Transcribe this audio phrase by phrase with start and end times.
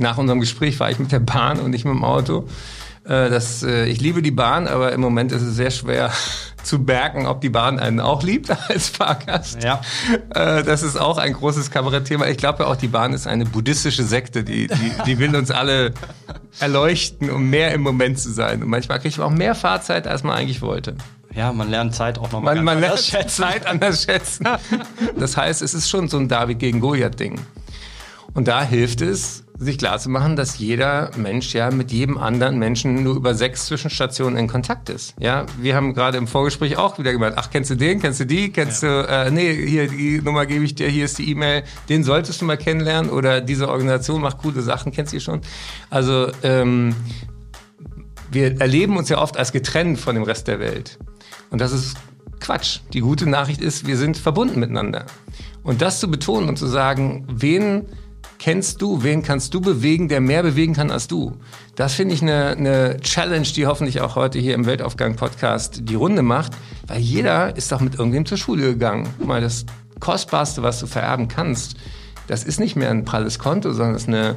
[0.00, 2.46] nach unserem Gespräch fahre ich mit der Bahn und nicht mit dem Auto.
[3.04, 6.12] Äh, das, äh, ich liebe die Bahn, aber im Moment ist es sehr schwer
[6.62, 9.62] zu merken, ob die Bahn einen auch liebt als Fahrgast.
[9.62, 9.80] Ja.
[10.34, 12.26] Äh, das ist auch ein großes Kabarettthema.
[12.26, 15.50] Ich glaube ja auch, die Bahn ist eine buddhistische Sekte, die, die, die will uns
[15.50, 15.94] alle
[16.60, 18.62] erleuchten, um mehr im Moment zu sein.
[18.62, 20.96] Und manchmal kriegt man auch mehr Fahrzeit, als man eigentlich wollte.
[21.32, 23.42] Ja, man lernt Zeit auch nochmal man, man lernt schätzen.
[23.42, 24.48] Zeit anders schätzen.
[25.16, 27.40] Das heißt, es ist schon so ein David gegen Goliath-Ding.
[28.34, 33.14] Und da hilft es, sich klarzumachen, dass jeder Mensch ja mit jedem anderen Menschen nur
[33.14, 35.14] über sechs Zwischenstationen in Kontakt ist.
[35.20, 38.24] Ja, wir haben gerade im Vorgespräch auch wieder gemeint, ach, kennst du den, kennst du
[38.24, 39.02] die, kennst ja.
[39.02, 42.40] du, äh, nee, hier, die Nummer gebe ich dir, hier ist die E-Mail, den solltest
[42.40, 45.42] du mal kennenlernen oder diese Organisation macht coole Sachen, kennst du die schon?
[45.90, 46.96] Also, ähm,
[48.32, 50.98] wir erleben uns ja oft als getrennt von dem Rest der Welt.
[51.50, 51.98] Und das ist
[52.38, 52.80] Quatsch.
[52.94, 55.04] Die gute Nachricht ist, wir sind verbunden miteinander.
[55.62, 57.84] Und das zu betonen und zu sagen, wen
[58.40, 61.36] kennst du, wen kannst du bewegen, der mehr bewegen kann als du?
[61.76, 66.22] Das finde ich eine, eine Challenge, die hoffentlich auch heute hier im Weltaufgang-Podcast die Runde
[66.22, 66.52] macht,
[66.86, 69.08] weil jeder ist doch mit irgendwem zur Schule gegangen.
[69.22, 69.66] Mal das
[70.00, 71.76] Kostbarste, was du vererben kannst,
[72.28, 74.36] das ist nicht mehr ein pralles Konto, sondern das ist eine,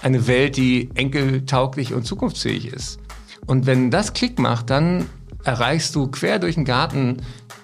[0.00, 3.00] eine Welt, die enkeltauglich und zukunftsfähig ist.
[3.46, 5.06] Und wenn das Klick macht, dann
[5.42, 7.16] erreichst du quer durch den Garten,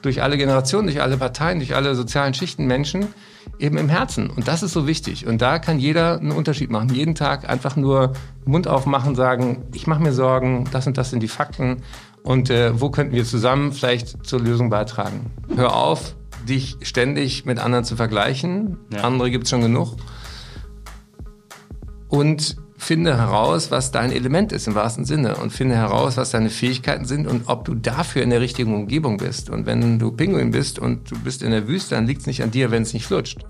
[0.02, 3.06] durch alle Generationen, durch alle Parteien, durch alle sozialen Schichten Menschen
[3.58, 4.30] eben im Herzen.
[4.30, 5.26] Und das ist so wichtig.
[5.26, 6.90] Und da kann jeder einen Unterschied machen.
[6.90, 8.12] Jeden Tag einfach nur
[8.44, 11.82] Mund aufmachen, sagen, ich mache mir Sorgen, das und das sind die Fakten.
[12.22, 15.30] Und äh, wo könnten wir zusammen vielleicht zur Lösung beitragen?
[15.54, 16.16] Hör auf,
[16.48, 18.78] dich ständig mit anderen zu vergleichen.
[18.92, 19.02] Ja.
[19.02, 19.96] Andere gibt es schon genug.
[22.08, 26.50] Und finde heraus, was dein Element ist im wahrsten Sinne und finde heraus, was deine
[26.50, 29.50] Fähigkeiten sind und ob du dafür in der richtigen Umgebung bist.
[29.50, 32.42] Und wenn du Pinguin bist und du bist in der Wüste, dann liegt es nicht
[32.42, 33.44] an dir, wenn es nicht flutscht.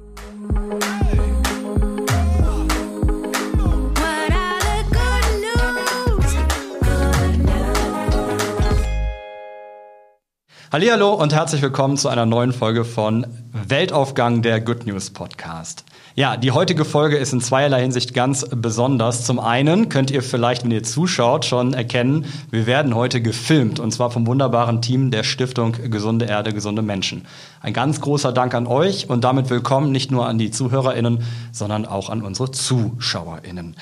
[10.72, 15.84] Hallo und herzlich willkommen zu einer neuen Folge von Weltaufgang der Good News Podcast.
[16.19, 19.27] Ja, die heutige Folge ist in zweierlei Hinsicht ganz besonders.
[19.27, 23.91] Zum einen könnt ihr vielleicht, wenn ihr zuschaut, schon erkennen, wir werden heute gefilmt und
[23.91, 27.26] zwar vom wunderbaren Team der Stiftung Gesunde Erde, gesunde Menschen.
[27.60, 31.22] Ein ganz großer Dank an euch und damit willkommen nicht nur an die ZuhörerInnen,
[31.53, 33.76] sondern auch an unsere ZuschauerInnen.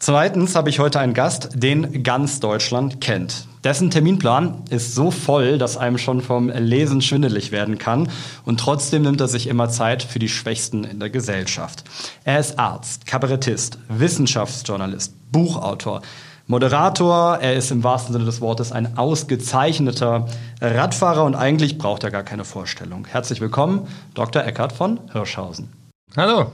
[0.00, 3.48] Zweitens habe ich heute einen Gast, den ganz Deutschland kennt.
[3.64, 8.08] Dessen Terminplan ist so voll, dass einem schon vom Lesen schwindelig werden kann.
[8.44, 11.82] Und trotzdem nimmt er sich immer Zeit für die Schwächsten in der Gesellschaft.
[12.22, 16.02] Er ist Arzt, Kabarettist, Wissenschaftsjournalist, Buchautor,
[16.46, 17.38] Moderator.
[17.40, 20.28] Er ist im wahrsten Sinne des Wortes ein ausgezeichneter
[20.60, 23.04] Radfahrer und eigentlich braucht er gar keine Vorstellung.
[23.04, 24.44] Herzlich willkommen, Dr.
[24.44, 25.72] Eckert von Hirschhausen.
[26.16, 26.52] Hallo.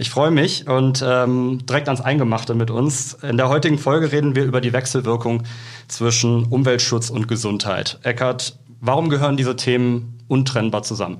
[0.00, 3.18] Ich freue mich und ähm, direkt ans Eingemachte mit uns.
[3.22, 5.42] In der heutigen Folge reden wir über die Wechselwirkung
[5.88, 7.98] zwischen Umweltschutz und Gesundheit.
[8.02, 11.18] Eckart, warum gehören diese Themen untrennbar zusammen?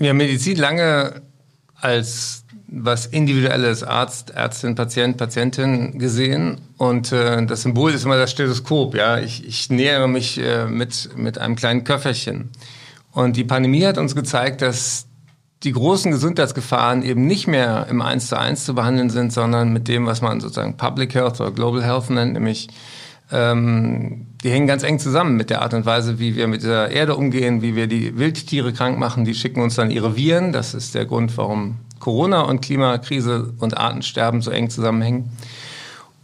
[0.00, 1.20] Ja, Medizin lange
[1.74, 8.30] als was individuelles Arzt, Ärztin, Patient, Patientin gesehen und äh, das Symbol ist immer das
[8.30, 8.94] Stethoskop.
[8.94, 12.48] Ja, ich, ich nähere mich äh, mit mit einem kleinen Köfferchen.
[13.10, 15.08] Und die Pandemie hat uns gezeigt, dass
[15.64, 19.88] die großen Gesundheitsgefahren eben nicht mehr im Eins zu eins zu behandeln sind, sondern mit
[19.88, 22.68] dem, was man sozusagen Public Health oder Global Health nennt, nämlich
[23.30, 26.90] ähm, die hängen ganz eng zusammen mit der Art und Weise, wie wir mit der
[26.90, 29.24] Erde umgehen, wie wir die Wildtiere krank machen.
[29.24, 30.52] Die schicken uns dann ihre Viren.
[30.52, 35.30] Das ist der Grund, warum Corona und Klimakrise und Artensterben so eng zusammenhängen.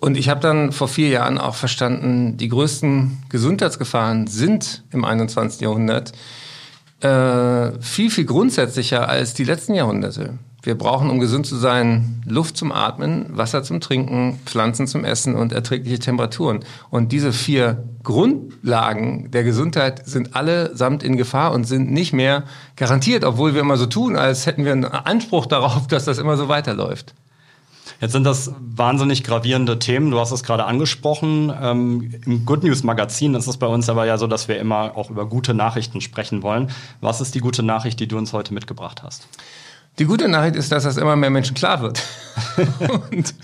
[0.00, 5.60] Und ich habe dann vor vier Jahren auch verstanden, die größten Gesundheitsgefahren sind im 21.
[5.60, 6.12] Jahrhundert
[7.00, 10.38] äh, viel, viel grundsätzlicher als die letzten Jahrhunderte.
[10.62, 15.36] Wir brauchen, um gesund zu sein, Luft zum Atmen, Wasser zum Trinken, Pflanzen zum Essen
[15.36, 16.60] und erträgliche Temperaturen.
[16.90, 22.42] Und diese vier Grundlagen der Gesundheit sind allesamt in Gefahr und sind nicht mehr
[22.74, 26.36] garantiert, obwohl wir immer so tun, als hätten wir einen Anspruch darauf, dass das immer
[26.36, 27.14] so weiterläuft.
[28.00, 30.10] Jetzt sind das wahnsinnig gravierende Themen.
[30.10, 31.52] Du hast es gerade angesprochen.
[31.60, 34.96] Ähm, Im Good News Magazin ist es bei uns aber ja so, dass wir immer
[34.96, 36.70] auch über gute Nachrichten sprechen wollen.
[37.00, 39.28] Was ist die gute Nachricht, die du uns heute mitgebracht hast?
[39.98, 42.00] Die gute Nachricht ist, dass das immer mehr Menschen klar wird.
[43.10, 43.34] Und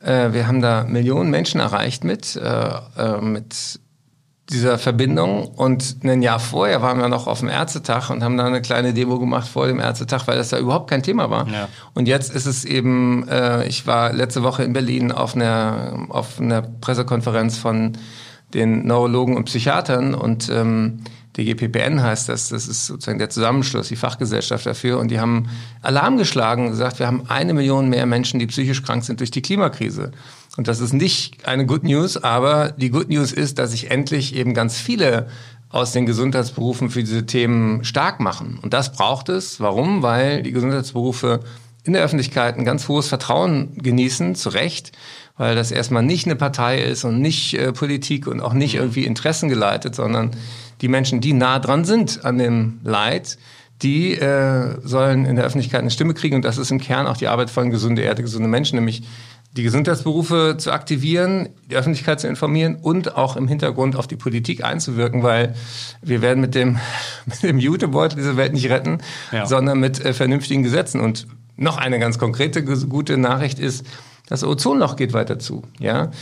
[0.00, 3.80] Äh, wir haben da Millionen Menschen erreicht mit, äh, äh, mit
[4.50, 5.46] dieser Verbindung.
[5.46, 8.92] Und ein Jahr vorher waren wir noch auf dem Ärztetag und haben da eine kleine
[8.92, 11.48] Demo gemacht vor dem Ärztetag, weil das da überhaupt kein Thema war.
[11.48, 11.68] Ja.
[11.94, 16.40] Und jetzt ist es eben, äh, ich war letzte Woche in Berlin auf einer, auf
[16.40, 17.96] einer Pressekonferenz von
[18.54, 21.04] den Neurologen und Psychiatern und ähm,
[21.36, 24.98] DGPPN heißt das, das ist sozusagen der Zusammenschluss, die Fachgesellschaft dafür.
[24.98, 25.48] Und die haben
[25.82, 29.30] Alarm geschlagen und gesagt, wir haben eine Million mehr Menschen, die psychisch krank sind durch
[29.30, 30.10] die Klimakrise.
[30.56, 34.34] Und das ist nicht eine Good News, aber die Good News ist, dass sich endlich
[34.34, 35.28] eben ganz viele
[35.68, 38.58] aus den Gesundheitsberufen für diese Themen stark machen.
[38.60, 39.60] Und das braucht es.
[39.60, 40.02] Warum?
[40.02, 41.40] Weil die Gesundheitsberufe
[41.84, 44.92] in der Öffentlichkeit ein ganz hohes Vertrauen genießen, zu Recht,
[45.40, 49.06] weil das erstmal nicht eine Partei ist und nicht äh, Politik und auch nicht irgendwie
[49.06, 50.32] Interessen geleitet, sondern
[50.82, 53.38] die Menschen, die nah dran sind an dem Leid,
[53.80, 57.16] die äh, sollen in der Öffentlichkeit eine Stimme kriegen und das ist im Kern auch
[57.16, 59.02] die Arbeit von gesunde Erde, gesunde Menschen, nämlich
[59.56, 64.62] die Gesundheitsberufe zu aktivieren, die Öffentlichkeit zu informieren und auch im Hintergrund auf die Politik
[64.62, 65.54] einzuwirken, weil
[66.02, 66.78] wir werden mit dem,
[67.24, 68.98] mit dem Jutebeutel diese Welt nicht retten,
[69.32, 69.46] ja.
[69.46, 71.00] sondern mit äh, vernünftigen Gesetzen.
[71.00, 71.26] Und
[71.56, 73.86] noch eine ganz konkrete gute Nachricht ist,
[74.30, 75.64] das Ozonloch geht weiter zu.
[75.80, 76.12] Ja,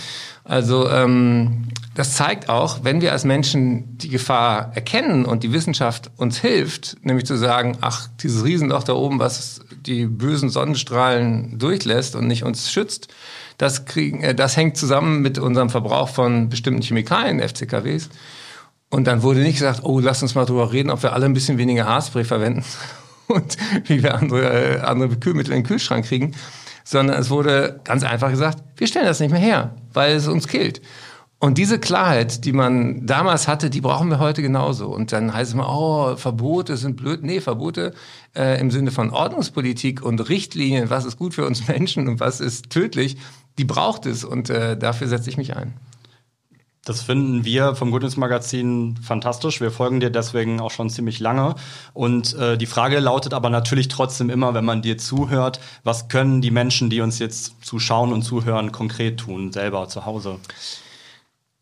[0.43, 6.11] also ähm, das zeigt auch, wenn wir als Menschen die Gefahr erkennen und die Wissenschaft
[6.17, 12.17] uns hilft, nämlich zu sagen, ach, dieses Riesenloch da oben, was die bösen Sonnenstrahlen durchlässt
[12.17, 13.09] und nicht uns schützt,
[13.59, 18.09] das, kriegen, äh, das hängt zusammen mit unserem Verbrauch von bestimmten Chemikalien, FCKWs.
[18.89, 21.35] Und dann wurde nicht gesagt, oh, lass uns mal drüber reden, ob wir alle ein
[21.35, 22.65] bisschen weniger Haarspray verwenden
[23.27, 26.33] und wie wir andere, äh, andere Kühlmittel in den Kühlschrank kriegen,
[26.91, 30.49] sondern es wurde ganz einfach gesagt, wir stellen das nicht mehr her, weil es uns
[30.49, 30.81] killt.
[31.39, 34.89] Und diese Klarheit, die man damals hatte, die brauchen wir heute genauso.
[34.89, 37.23] Und dann heißt es mal, oh, Verbote sind blöd.
[37.23, 37.93] Nee, Verbote
[38.35, 42.41] äh, im Sinne von Ordnungspolitik und Richtlinien, was ist gut für uns Menschen und was
[42.41, 43.19] ist tödlich,
[43.59, 44.25] die braucht es.
[44.25, 45.75] Und äh, dafür setze ich mich ein.
[46.89, 49.61] Das finden wir vom Good News Magazin fantastisch.
[49.61, 51.55] Wir folgen dir deswegen auch schon ziemlich lange.
[51.93, 56.41] Und äh, die Frage lautet aber natürlich trotzdem immer, wenn man dir zuhört, was können
[56.41, 60.39] die Menschen, die uns jetzt zuschauen und zuhören, konkret tun, selber zu Hause?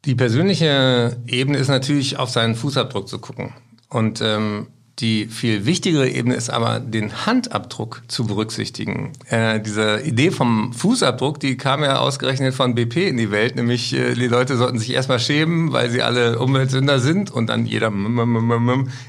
[0.04, 3.52] Die persönliche Ebene ist natürlich auf seinen Fußabdruck zu gucken.
[3.88, 4.68] Und ähm,
[5.00, 9.12] die viel wichtigere Ebene ist aber, den Handabdruck zu berücksichtigen.
[9.28, 13.92] Äh, diese Idee vom Fußabdruck, die kam ja ausgerechnet von BP in die Welt, nämlich
[13.92, 17.92] äh, die Leute sollten sich erstmal schämen, weil sie alle Umweltsünder sind und dann jeder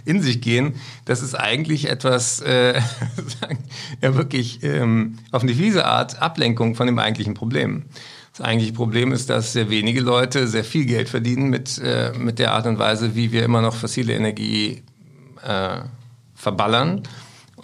[0.04, 0.74] in sich gehen.
[1.06, 2.82] Das ist eigentlich etwas, äh,
[4.02, 7.86] ja wirklich ähm, auf eine fiese Art Ablenkung von dem eigentlichen Problem.
[8.34, 12.40] Das eigentliche Problem ist, dass sehr wenige Leute sehr viel Geld verdienen mit, äh, mit
[12.40, 14.84] der Art und Weise, wie wir immer noch fossile Energie
[15.44, 15.82] äh,
[16.36, 17.04] verballern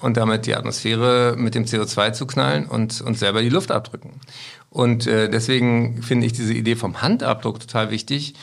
[0.02, 4.20] und damit die Atmosphäre mit dem CO2 zuknallen und uns selber die Luft abdrücken.
[4.70, 8.34] Und äh, deswegen finde ich diese Idee vom Handabdruck total wichtig.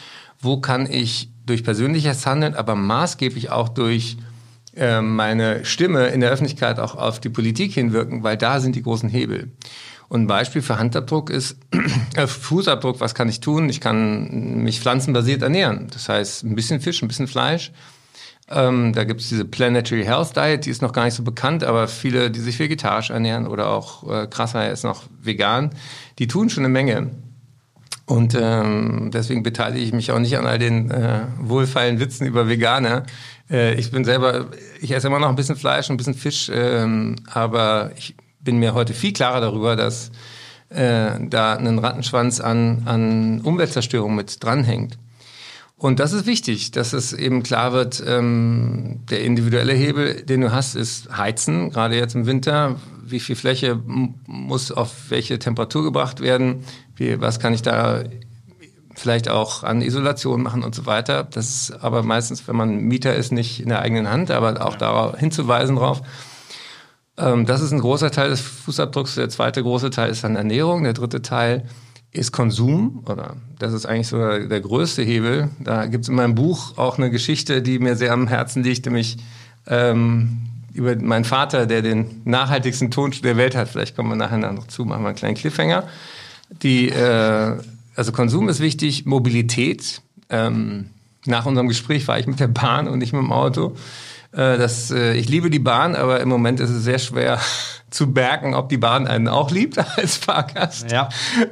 [0.41, 4.17] Wo kann ich durch persönliches Handeln, aber maßgeblich auch durch
[4.77, 8.83] äh, meine Stimme in der Öffentlichkeit auch auf die Politik hinwirken, weil da sind die
[8.83, 9.51] großen Hebel.
[10.09, 11.57] Und ein Beispiel für Handabdruck ist
[12.17, 13.01] äh, Fußabdruck.
[13.01, 13.69] Was kann ich tun?
[13.69, 15.89] Ich kann mich pflanzenbasiert ernähren.
[15.93, 17.73] Das heißt, ein bisschen Fisch, ein bisschen Fleisch,
[18.51, 21.65] ähm, da gibt es diese Planetary Health Diet, die ist noch gar nicht so bekannt,
[21.65, 25.71] aber viele, die sich vegetarisch ernähren oder auch äh, krasser ist noch vegan,
[26.19, 27.11] die tun schon eine Menge.
[28.07, 32.49] Und ähm, deswegen beteilige ich mich auch nicht an all den äh, wohlfeilen Witzen über
[32.49, 33.05] Veganer.
[33.49, 34.47] Äh, ich bin selber,
[34.81, 38.59] ich esse immer noch ein bisschen Fleisch und ein bisschen Fisch, ähm, aber ich bin
[38.59, 40.11] mir heute viel klarer darüber, dass
[40.71, 44.99] äh, da ein Rattenschwanz an, an Umweltzerstörung mit dranhängt.
[45.81, 50.53] Und das ist wichtig, dass es eben klar wird, ähm, der individuelle Hebel, den du
[50.53, 52.77] hast, ist Heizen, gerade jetzt im Winter.
[53.03, 53.81] Wie viel Fläche
[54.27, 56.65] muss auf welche Temperatur gebracht werden?
[56.97, 58.05] Wie, was kann ich da
[58.95, 61.25] vielleicht auch an Isolation machen und so weiter.
[61.25, 64.77] Das ist aber meistens, wenn man Mieter ist, nicht in der eigenen Hand, aber auch
[64.77, 66.03] darauf hinzuweisen drauf.
[67.17, 69.15] Ähm, das ist ein großer Teil des Fußabdrucks.
[69.15, 70.85] Der zweite große Teil ist dann Ernährung.
[70.85, 71.65] Der dritte Teil
[72.13, 75.49] ist Konsum, oder das ist eigentlich so der größte Hebel.
[75.61, 78.87] Da gibt es in meinem Buch auch eine Geschichte, die mir sehr am Herzen liegt,
[78.87, 79.17] nämlich
[79.67, 80.39] ähm,
[80.73, 83.69] über meinen Vater, der den nachhaltigsten Tonstuhl der Welt hat.
[83.69, 85.85] Vielleicht kommen wir nachher noch zu, machen wir einen kleinen Cliffhanger.
[86.63, 87.57] Die, äh,
[87.95, 90.03] also Konsum ist wichtig, Mobilität.
[90.31, 90.91] Ähm,
[91.27, 93.77] nach unserem Gespräch war ich mit der Bahn und nicht mit dem Auto.
[94.33, 97.41] Äh, das, äh, ich liebe die Bahn, aber im Moment ist es sehr schwer
[97.91, 100.91] zu merken, ob die Bahn einen auch liebt als Fahrgast.
[100.91, 101.09] Ja.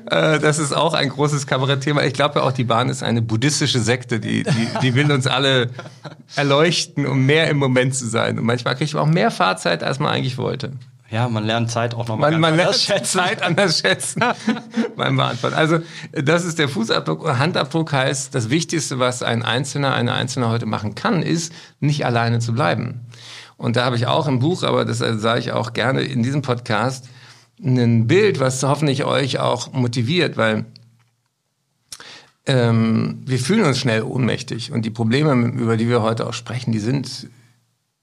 [0.06, 2.02] Äh, das ist auch ein großes Kabarettthema.
[2.04, 5.26] Ich glaube ja auch, die Bahn ist eine buddhistische Sekte, die, die, die will uns
[5.26, 5.70] alle
[6.36, 8.38] erleuchten, um mehr im Moment zu sein.
[8.38, 10.72] Und manchmal kriegt man auch mehr Fahrzeit, als man eigentlich wollte.
[11.10, 13.18] Ja, man lernt Zeit auch nochmal man, man lernt schätzen.
[13.18, 14.22] Zeit anders schätzen
[14.96, 15.56] beim Beantworten.
[15.56, 15.78] Also
[16.12, 17.38] das ist der Fußabdruck.
[17.38, 22.40] Handabdruck heißt, das Wichtigste, was ein Einzelner, eine Einzelne heute machen kann, ist, nicht alleine
[22.40, 23.06] zu bleiben.
[23.56, 26.42] Und da habe ich auch im Buch, aber das sage ich auch gerne in diesem
[26.42, 27.08] Podcast,
[27.60, 30.66] ein Bild, was hoffentlich euch auch motiviert, weil
[32.46, 34.72] ähm, wir fühlen uns schnell ohnmächtig.
[34.72, 37.28] Und die Probleme, über die wir heute auch sprechen, die sind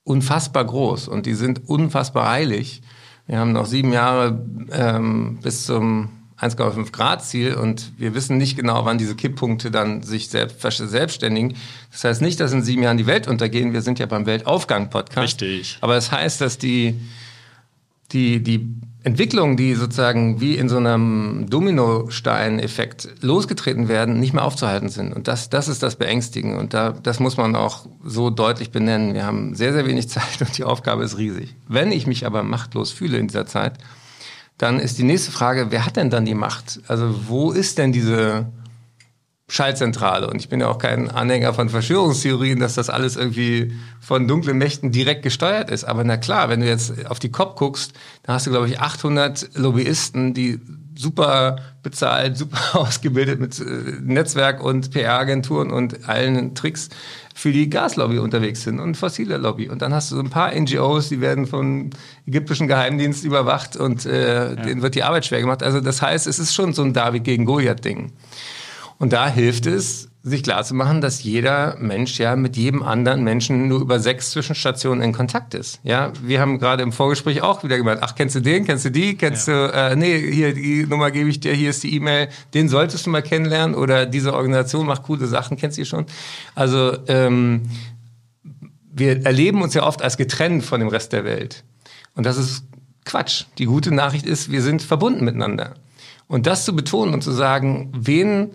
[0.03, 2.81] unfassbar groß und die sind unfassbar eilig.
[3.27, 8.57] Wir haben noch sieben Jahre ähm, bis zum 1,5 Grad Ziel und wir wissen nicht
[8.57, 11.55] genau, wann diese Kipppunkte dann sich selbst, selbstständigen.
[11.91, 13.73] Das heißt nicht, dass in sieben Jahren die Welt untergehen.
[13.73, 15.41] Wir sind ja beim Weltaufgang-Podcast.
[15.41, 15.77] Richtig.
[15.81, 16.99] Aber es das heißt, dass die,
[18.15, 24.89] die, die Entwicklungen, die sozusagen wie in so einem Dominostein-Effekt losgetreten werden, nicht mehr aufzuhalten
[24.89, 25.13] sind.
[25.13, 26.57] Und das, das ist das Beängstigende.
[26.57, 29.13] Und da, das muss man auch so deutlich benennen.
[29.13, 31.55] Wir haben sehr, sehr wenig Zeit und die Aufgabe ist riesig.
[31.67, 33.77] Wenn ich mich aber machtlos fühle in dieser Zeit,
[34.57, 36.79] dann ist die nächste Frage, wer hat denn dann die Macht?
[36.87, 38.47] Also wo ist denn diese
[39.47, 40.27] Schaltzentrale.
[40.27, 44.57] Und ich bin ja auch kein Anhänger von Verschwörungstheorien, dass das alles irgendwie von dunklen
[44.57, 45.83] Mächten direkt gesteuert ist.
[45.83, 48.79] Aber na klar, wenn du jetzt auf die COP guckst, da hast du, glaube ich,
[48.79, 50.59] 800 Lobbyisten, die
[50.97, 53.63] super bezahlt, super ausgebildet mit äh,
[54.01, 56.89] Netzwerk und PR-Agenturen und allen Tricks
[57.35, 59.69] für die Gaslobby unterwegs sind und fossile Lobby.
[59.69, 61.91] Und dann hast du so ein paar NGOs, die werden vom
[62.25, 64.55] ägyptischen Geheimdienst überwacht und äh, ja.
[64.55, 65.61] denen wird die Arbeit schwer gemacht.
[65.61, 68.13] Also das heißt, es ist schon so ein David gegen Goliath-Ding.
[68.97, 73.79] Und da hilft es, sich klarzumachen, dass jeder Mensch ja mit jedem anderen Menschen nur
[73.79, 75.79] über sechs Zwischenstationen in Kontakt ist.
[75.83, 78.89] Ja, wir haben gerade im Vorgespräch auch wieder gemeint, ach, kennst du den, kennst du
[78.89, 79.67] die, kennst ja.
[79.67, 83.05] du, äh, nee, hier, die Nummer gebe ich dir, hier ist die E-Mail, den solltest
[83.05, 86.07] du mal kennenlernen oder diese Organisation macht coole Sachen, kennst du die schon?
[86.55, 87.61] Also, ähm,
[88.91, 91.63] wir erleben uns ja oft als getrennt von dem Rest der Welt.
[92.15, 92.63] Und das ist
[93.03, 93.43] Quatsch.
[93.59, 95.75] Die gute Nachricht ist, wir sind verbunden miteinander.
[96.27, 98.49] Und das zu betonen und zu sagen, wen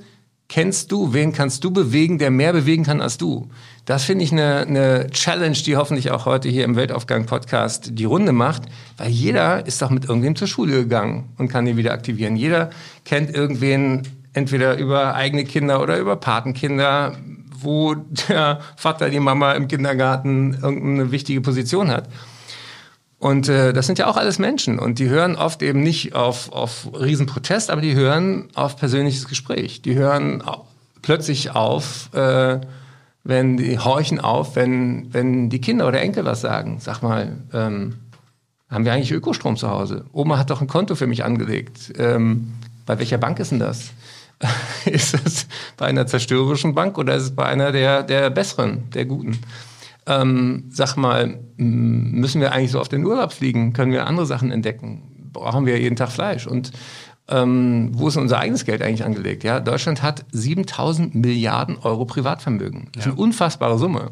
[0.51, 3.49] kennst du, wen kannst du bewegen, der mehr bewegen kann als du?
[3.85, 8.33] Das finde ich eine, eine Challenge, die hoffentlich auch heute hier im Weltaufgang-Podcast die Runde
[8.33, 8.65] macht,
[8.99, 12.35] weil jeder ist doch mit irgendwem zur Schule gegangen und kann ihn wieder aktivieren.
[12.37, 12.71] Jeder
[13.05, 14.03] kennt irgendwen
[14.33, 17.17] entweder über eigene Kinder oder über Patenkinder,
[17.57, 17.95] wo
[18.29, 22.09] der Vater, die Mama im Kindergarten irgendeine wichtige Position hat.
[23.21, 26.51] Und äh, das sind ja auch alles Menschen und die hören oft eben nicht auf,
[26.53, 29.83] auf Riesenprotest, aber die hören auf persönliches Gespräch.
[29.83, 30.43] Die hören
[31.03, 32.61] plötzlich auf, äh,
[33.23, 36.79] wenn die horchen auf, wenn, wenn die Kinder oder Enkel was sagen.
[36.81, 37.97] Sag mal, ähm,
[38.71, 40.07] haben wir eigentlich Ökostrom zu Hause?
[40.15, 41.93] Oma hat doch ein Konto für mich angelegt.
[41.99, 42.55] Ähm,
[42.87, 43.91] bei welcher Bank ist denn das?
[44.87, 45.47] ist das
[45.77, 49.39] bei einer zerstörerischen Bank oder ist es bei einer der, der besseren, der guten?
[50.11, 53.73] Ähm, sag mal, müssen wir eigentlich so auf den Urlaub fliegen?
[53.73, 55.31] Können wir andere Sachen entdecken?
[55.33, 56.49] Brauchen wir jeden Tag Fleisch?
[56.49, 56.73] Und
[57.29, 59.45] ähm, wo ist unser eigenes Geld eigentlich angelegt?
[59.45, 62.89] Ja, Deutschland hat 7000 Milliarden Euro Privatvermögen.
[62.93, 63.13] Das ist ja.
[63.13, 64.11] eine unfassbare Summe.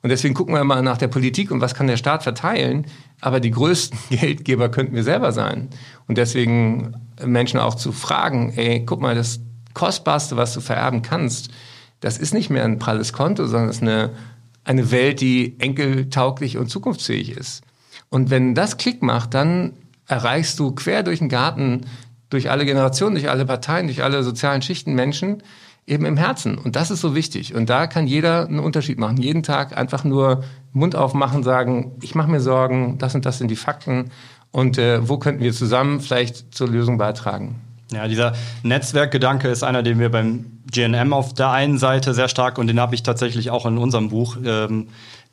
[0.00, 2.86] Und deswegen gucken wir mal nach der Politik und was kann der Staat verteilen.
[3.20, 5.70] Aber die größten Geldgeber könnten wir selber sein.
[6.06, 6.94] Und deswegen
[7.24, 9.40] Menschen auch zu fragen, ey, guck mal, das
[9.74, 11.50] Kostbarste, was du vererben kannst,
[11.98, 14.10] das ist nicht mehr ein pralles Konto, sondern es ist eine
[14.64, 17.62] eine Welt, die enkeltauglich und zukunftsfähig ist.
[18.08, 19.72] Und wenn das Klick macht, dann
[20.06, 21.82] erreichst du quer durch den Garten,
[22.30, 25.42] durch alle Generationen, durch alle Parteien, durch alle sozialen Schichten Menschen
[25.86, 26.58] eben im Herzen.
[26.58, 27.54] Und das ist so wichtig.
[27.54, 29.16] Und da kann jeder einen Unterschied machen.
[29.16, 33.50] Jeden Tag einfach nur Mund aufmachen, sagen, ich mache mir Sorgen, das und das sind
[33.50, 34.10] die Fakten.
[34.50, 37.60] Und äh, wo könnten wir zusammen vielleicht zur Lösung beitragen?
[37.92, 38.32] Ja, dieser
[38.62, 42.80] Netzwerkgedanke ist einer, den wir beim GNM auf der einen Seite sehr stark und den
[42.80, 44.88] habe ich tatsächlich auch in unserem Buch ähm,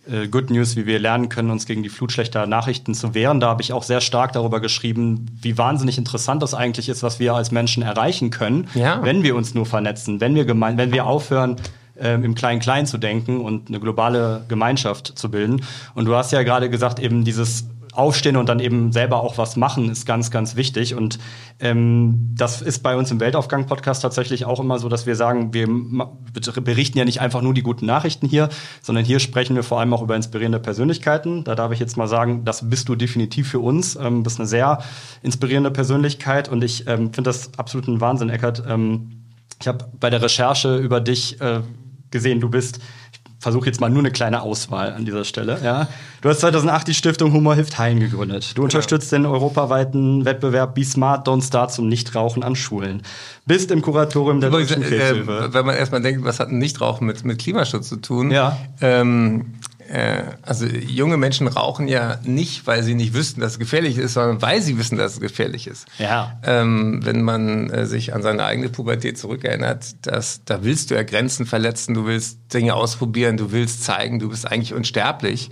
[0.09, 3.39] äh, Good News, wie wir lernen können, uns gegen die Flut schlechter Nachrichten zu wehren.
[3.39, 7.19] Da habe ich auch sehr stark darüber geschrieben, wie wahnsinnig interessant das eigentlich ist, was
[7.19, 9.03] wir als Menschen erreichen können, ja.
[9.03, 11.57] wenn wir uns nur vernetzen, wenn wir, gemein wenn wir aufhören,
[11.99, 15.61] ähm, im Klein-Klein zu denken und eine globale Gemeinschaft zu bilden.
[15.95, 19.55] Und du hast ja gerade gesagt, eben dieses aufstehen und dann eben selber auch was
[19.55, 20.95] machen, ist ganz, ganz wichtig.
[20.95, 21.19] Und
[21.59, 25.67] ähm, das ist bei uns im Weltaufgang-Podcast tatsächlich auch immer so, dass wir sagen, wir
[26.63, 28.49] berichten ja nicht einfach nur die guten Nachrichten hier,
[28.81, 31.43] sondern hier sprechen wir vor allem auch über inspirierende Persönlichkeiten.
[31.43, 33.95] Da darf ich jetzt mal sagen, das bist du definitiv für uns.
[33.95, 34.79] Ähm, bist eine sehr
[35.21, 38.63] inspirierende Persönlichkeit und ich ähm, finde das absolut ein Wahnsinn, Eckert.
[38.67, 39.23] Ähm,
[39.59, 41.61] ich habe bei der Recherche über dich äh,
[42.11, 42.79] gesehen, du bist
[43.39, 45.59] versuche jetzt mal nur eine kleine Auswahl an dieser Stelle.
[45.63, 45.87] Ja.
[46.21, 48.57] Du hast 2008 die Stiftung Humor hilft Heilen gegründet.
[48.57, 53.01] Du unterstützt den europaweiten Wettbewerb Be Smart, Don't Start zum Nichtrauchen an Schulen.
[53.45, 55.45] Bist im Kuratorium der Deutschen äh, Krebshilfe.
[55.45, 58.29] Äh, wenn man erstmal denkt, was hat ein Nichtrauchen mit, mit Klimaschutz zu tun?
[58.29, 58.57] Ja.
[58.81, 59.53] Ähm,
[59.89, 64.13] äh, also junge Menschen rauchen ja nicht, weil sie nicht wüssten, dass es gefährlich ist,
[64.13, 65.87] sondern weil sie wissen, dass es gefährlich ist.
[65.97, 66.39] Ja.
[66.43, 71.03] Ähm, wenn man äh, sich an seine eigene Pubertät zurückerinnert, dass, da willst du ja
[71.03, 75.49] Grenzen verletzen, du willst Dinge ausprobieren, du willst zeigen, du bist eigentlich unsterblich.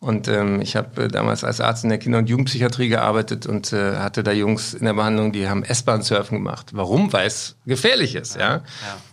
[0.00, 3.72] Und ähm, ich habe äh, damals als Arzt in der Kinder- und Jugendpsychiatrie gearbeitet und
[3.72, 6.70] äh, hatte da Jungs in der Behandlung, die haben S-Bahn-Surfen gemacht.
[6.72, 7.12] Warum?
[7.12, 8.56] Weil es gefährlich ist, ja.
[8.56, 8.62] ja.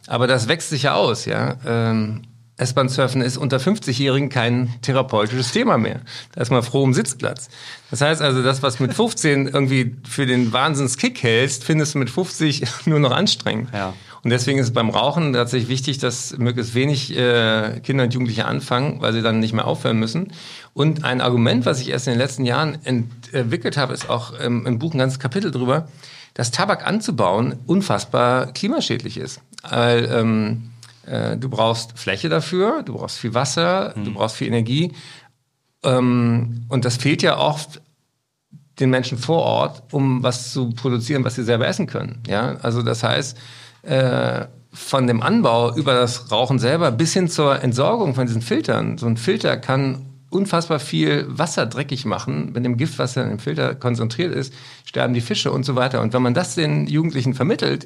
[0.08, 1.56] Aber das wächst sich ja aus, ja.
[1.66, 2.24] Ähm,
[2.58, 6.02] S-Bahn-Surfen ist unter 50-Jährigen kein therapeutisches Thema mehr.
[6.34, 7.50] Da ist man froh um Sitzplatz.
[7.92, 12.10] Das heißt also, das, was mit 15 irgendwie für den Wahnsinnskick hältst, findest du mit
[12.10, 13.70] 50 nur noch anstrengend.
[13.74, 13.94] Ja.
[14.24, 18.46] Und deswegen ist es beim Rauchen tatsächlich wichtig, dass möglichst wenig äh, Kinder und Jugendliche
[18.46, 20.32] anfangen, weil sie dann nicht mehr aufhören müssen.
[20.74, 24.66] Und ein Argument, was ich erst in den letzten Jahren entwickelt habe, ist auch ähm,
[24.66, 25.90] im Buch ein ganzes Kapitel drüber,
[26.34, 29.42] dass Tabak anzubauen unfassbar klimaschädlich ist.
[29.62, 30.72] Weil ähm,
[31.06, 34.06] äh, du brauchst Fläche dafür, du brauchst viel Wasser, mhm.
[34.06, 34.94] du brauchst viel Energie.
[35.84, 37.82] Ähm, und das fehlt ja oft
[38.80, 42.22] den Menschen vor Ort, um was zu produzieren, was sie selber essen können.
[42.28, 43.38] Ja, also das heißt,
[43.84, 48.98] äh, von dem Anbau über das Rauchen selber bis hin zur Entsorgung von diesen Filtern.
[48.98, 52.54] So ein Filter kann unfassbar viel Wasser dreckig machen.
[52.54, 56.02] Wenn dem Giftwasser im Filter konzentriert ist, sterben die Fische und so weiter.
[56.02, 57.86] Und wenn man das den Jugendlichen vermittelt,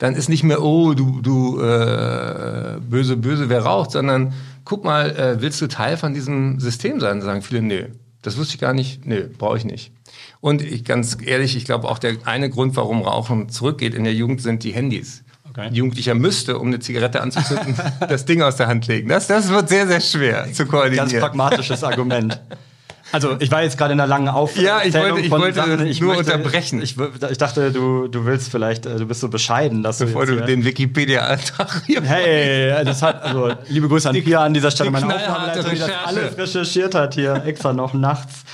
[0.00, 4.32] dann ist nicht mehr, oh, du, du äh, böse, böse, wer raucht, sondern
[4.64, 7.20] guck mal, äh, willst du Teil von diesem System sein?
[7.20, 7.84] Sagen viele, nö,
[8.22, 9.92] das wusste ich gar nicht, nö, brauche ich nicht.
[10.40, 14.14] Und ich ganz ehrlich, ich glaube auch der eine Grund, warum Rauchen zurückgeht in der
[14.14, 15.22] Jugend, sind die Handys.
[15.50, 15.66] Okay.
[15.66, 19.10] Ein Jugendlicher müsste, um eine Zigarette anzuzünden, das Ding aus der Hand legen.
[19.10, 21.10] Das, das wird sehr, sehr schwer zu koordinieren.
[21.10, 22.40] Ganz pragmatisches Argument.
[23.12, 24.66] Also ich war jetzt gerade in einer langen Aufnahme.
[24.66, 26.82] Ja, ich wollte, ich wollte Sachen, ich nur möchte, unterbrechen.
[26.82, 26.96] Ich,
[27.30, 30.44] ich, dachte, du, du willst vielleicht, äh, du bist so bescheiden, dass Bevor du, du
[30.44, 35.14] den Wikipedia-Antrag hier Hey, das hat, also liebe Grüße an Pia an dieser Stelle, meine
[35.14, 38.44] Aufnahmeleiterin, die das alles recherchiert hat hier, extra noch nachts.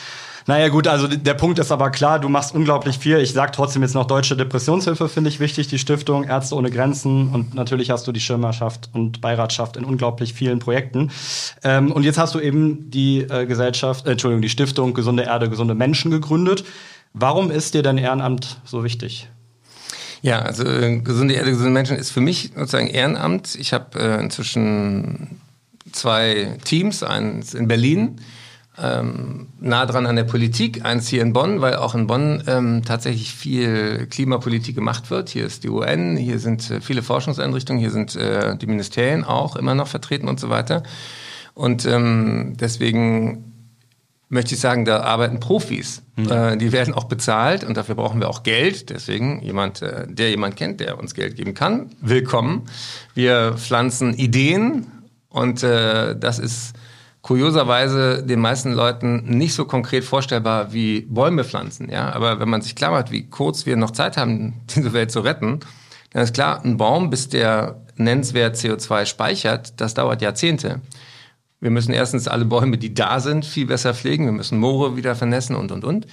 [0.49, 3.19] Naja, gut, also der Punkt ist aber klar, du machst unglaublich viel.
[3.19, 7.31] Ich sag trotzdem jetzt noch Deutsche Depressionshilfe, finde ich wichtig, die Stiftung, Ärzte ohne Grenzen
[7.31, 11.11] und natürlich hast du die Schirmerschaft und Beiratschaft in unglaublich vielen Projekten.
[11.65, 15.51] Ähm, und jetzt hast du eben die äh, Gesellschaft, äh, Entschuldigung, die Stiftung Gesunde Erde,
[15.51, 16.65] gesunde Menschen gegründet.
[17.13, 19.29] Warum ist dir dein Ehrenamt so wichtig?
[20.23, 23.57] Ja, also äh, gesunde Erde, gesunde Menschen ist für mich sozusagen Ehrenamt.
[23.57, 25.41] Ich habe äh, inzwischen
[25.91, 28.21] zwei Teams, eins in Berlin
[28.83, 32.83] ähm, nah dran an der Politik, eins hier in Bonn, weil auch in Bonn ähm,
[32.85, 35.31] tatsächlich viel Klimapolitik gemacht wird.
[35.31, 39.57] Hier ist die UN, hier sind äh, viele Forschungseinrichtungen, hier sind äh, die Ministerien auch
[39.57, 40.83] immer noch vertreten und so weiter.
[41.55, 43.53] Und ähm, deswegen
[44.29, 46.03] möchte ich sagen, da arbeiten Profis.
[46.17, 46.31] Mhm.
[46.31, 48.91] Äh, die werden auch bezahlt und dafür brauchen wir auch Geld.
[48.91, 52.67] Deswegen jemand, äh, der jemand kennt, der uns Geld geben kann, willkommen.
[53.15, 54.87] Wir pflanzen Ideen
[55.29, 56.75] und äh, das ist
[57.27, 61.91] kurioserweise den meisten Leuten nicht so konkret vorstellbar wie Bäume pflanzen.
[61.91, 62.13] Ja?
[62.13, 65.21] Aber wenn man sich klar macht, wie kurz wir noch Zeit haben, diese Welt zu
[65.21, 65.59] retten,
[66.13, 70.81] dann ist klar, ein Baum, bis der nennenswert CO2 speichert, das dauert Jahrzehnte.
[71.59, 74.27] Wir müssen erstens alle Bäume, die da sind, viel besser pflegen.
[74.27, 76.07] Wir müssen Moore wieder vernässen und, und, und.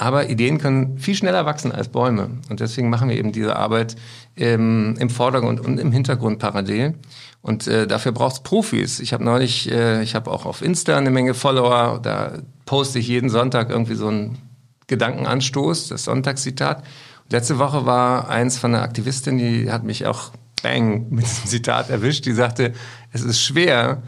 [0.00, 2.38] Aber Ideen können viel schneller wachsen als Bäume.
[2.48, 3.96] Und deswegen machen wir eben diese Arbeit
[4.34, 6.94] ähm, im Vordergrund und im Hintergrund parallel.
[7.42, 8.98] Und äh, dafür braucht es Profis.
[9.00, 13.08] Ich habe neulich, äh, ich habe auch auf Insta eine Menge Follower, da poste ich
[13.08, 14.38] jeden Sonntag irgendwie so einen
[14.86, 16.82] Gedankenanstoß, das Sonntagszitat.
[17.28, 20.30] Letzte Woche war eins von einer Aktivistin, die hat mich auch
[20.62, 22.72] bang mit diesem Zitat erwischt, die sagte,
[23.12, 24.02] es ist schwer,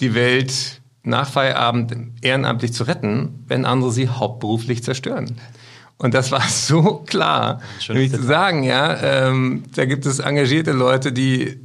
[0.00, 5.36] die Welt nach Feierabend ehrenamtlich zu retten, wenn andere sie hauptberuflich zerstören.
[5.96, 11.12] Und das war so klar, nämlich zu sagen, ja, ähm, da gibt es engagierte Leute,
[11.12, 11.60] die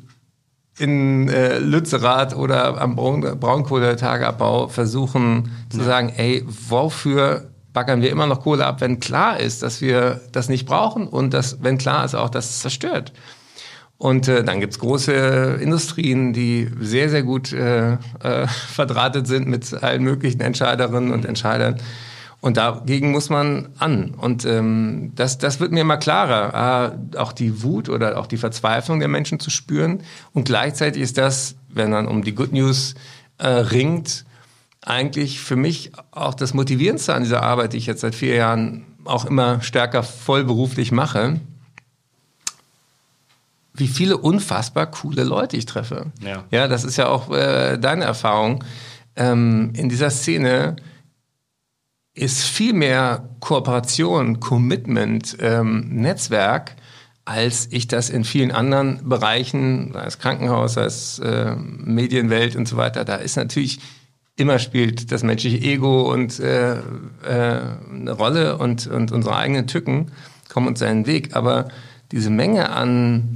[0.78, 5.84] in äh, Lützerath oder am Braun Braunkohletageabbau versuchen zu ja.
[5.84, 10.50] sagen, ey, wofür baggern wir immer noch Kohle ab, wenn klar ist, dass wir das
[10.50, 13.14] nicht brauchen und dass, wenn klar ist auch, dass es zerstört.
[14.00, 19.74] Und äh, dann gibt's große Industrien, die sehr, sehr gut äh, äh, verdrahtet sind mit
[19.84, 21.76] allen möglichen Entscheiderinnen und Entscheidern.
[22.40, 24.12] Und dagegen muss man an.
[24.16, 28.38] Und ähm, das, das wird mir immer klarer, äh, auch die Wut oder auch die
[28.38, 30.02] Verzweiflung der Menschen zu spüren.
[30.34, 32.96] Und gleichzeitig ist das, wenn man um die Good News
[33.38, 34.24] äh, ringt,
[34.82, 38.86] eigentlich für mich auch das Motivierendste an dieser Arbeit, die ich jetzt seit vier Jahren
[39.04, 41.42] auch immer stärker vollberuflich mache,
[43.80, 46.08] wie viele unfassbar coole Leute ich treffe.
[46.22, 48.64] Ja, ja das ist ja auch äh, deine Erfahrung.
[49.16, 50.76] Ähm, in dieser Szene
[52.14, 56.76] ist viel mehr Kooperation, Commitment, ähm, Netzwerk,
[57.26, 62.68] als ich das in vielen anderen Bereichen, sei es Krankenhaus, sei es äh, Medienwelt und
[62.68, 63.80] so weiter, da ist natürlich
[64.36, 66.80] immer spielt das menschliche Ego und äh, äh,
[67.92, 70.12] eine Rolle und, und unsere eigenen Tücken
[70.48, 71.36] kommen uns seinen Weg.
[71.36, 71.68] Aber
[72.12, 73.34] diese Menge an,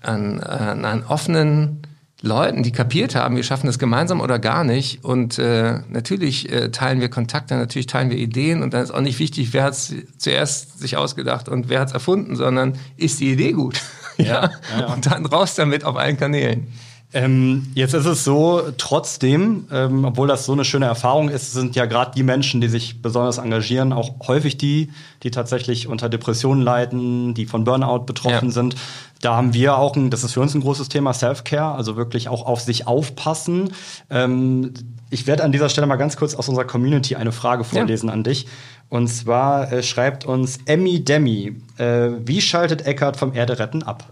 [0.00, 1.82] an, an, an offenen
[2.22, 5.04] Leuten, die kapiert haben, wir schaffen das gemeinsam oder gar nicht.
[5.04, 9.00] Und äh, natürlich äh, teilen wir Kontakte, natürlich teilen wir Ideen und dann ist auch
[9.00, 13.20] nicht wichtig, wer hat es zuerst sich ausgedacht und wer hat es erfunden, sondern ist
[13.20, 13.80] die Idee gut.
[14.18, 14.92] ja, ja, ja.
[14.92, 16.66] Und dann raus damit auf allen Kanälen.
[17.12, 21.74] Ähm, jetzt ist es so, trotzdem, ähm, obwohl das so eine schöne Erfahrung ist, sind
[21.74, 24.92] ja gerade die Menschen, die sich besonders engagieren, auch häufig die,
[25.24, 28.52] die tatsächlich unter Depressionen leiden, die von Burnout betroffen ja.
[28.52, 28.76] sind.
[29.20, 32.28] Da haben wir auch, ein, das ist für uns ein großes Thema, Self-Care, also wirklich
[32.28, 33.72] auch auf sich aufpassen.
[34.08, 34.72] Ähm,
[35.10, 38.12] ich werde an dieser Stelle mal ganz kurz aus unserer Community eine Frage vorlesen ja.
[38.12, 38.46] an dich.
[38.88, 44.04] Und zwar äh, schreibt uns Emmy Demi, äh, wie schaltet Eckart vom Erde retten ab?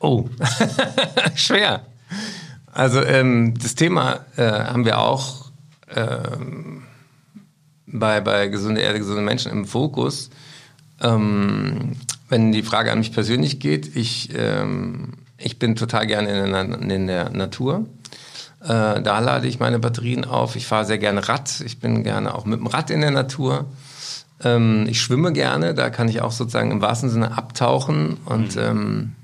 [0.00, 0.24] Oh,
[1.36, 1.82] schwer.
[2.78, 5.46] Also ähm, das Thema äh, haben wir auch
[5.96, 6.84] ähm,
[7.88, 10.30] bei, bei gesunde Erde, gesunde Menschen im Fokus.
[11.00, 11.96] Ähm,
[12.28, 16.96] wenn die Frage an mich persönlich geht, ich, ähm, ich bin total gerne in der,
[16.96, 17.84] in der Natur.
[18.62, 20.54] Äh, da lade ich meine Batterien auf.
[20.54, 21.60] Ich fahre sehr gerne Rad.
[21.66, 23.64] Ich bin gerne auch mit dem Rad in der Natur.
[24.44, 25.74] Ähm, ich schwimme gerne.
[25.74, 29.16] Da kann ich auch sozusagen im wahrsten Sinne abtauchen und mhm.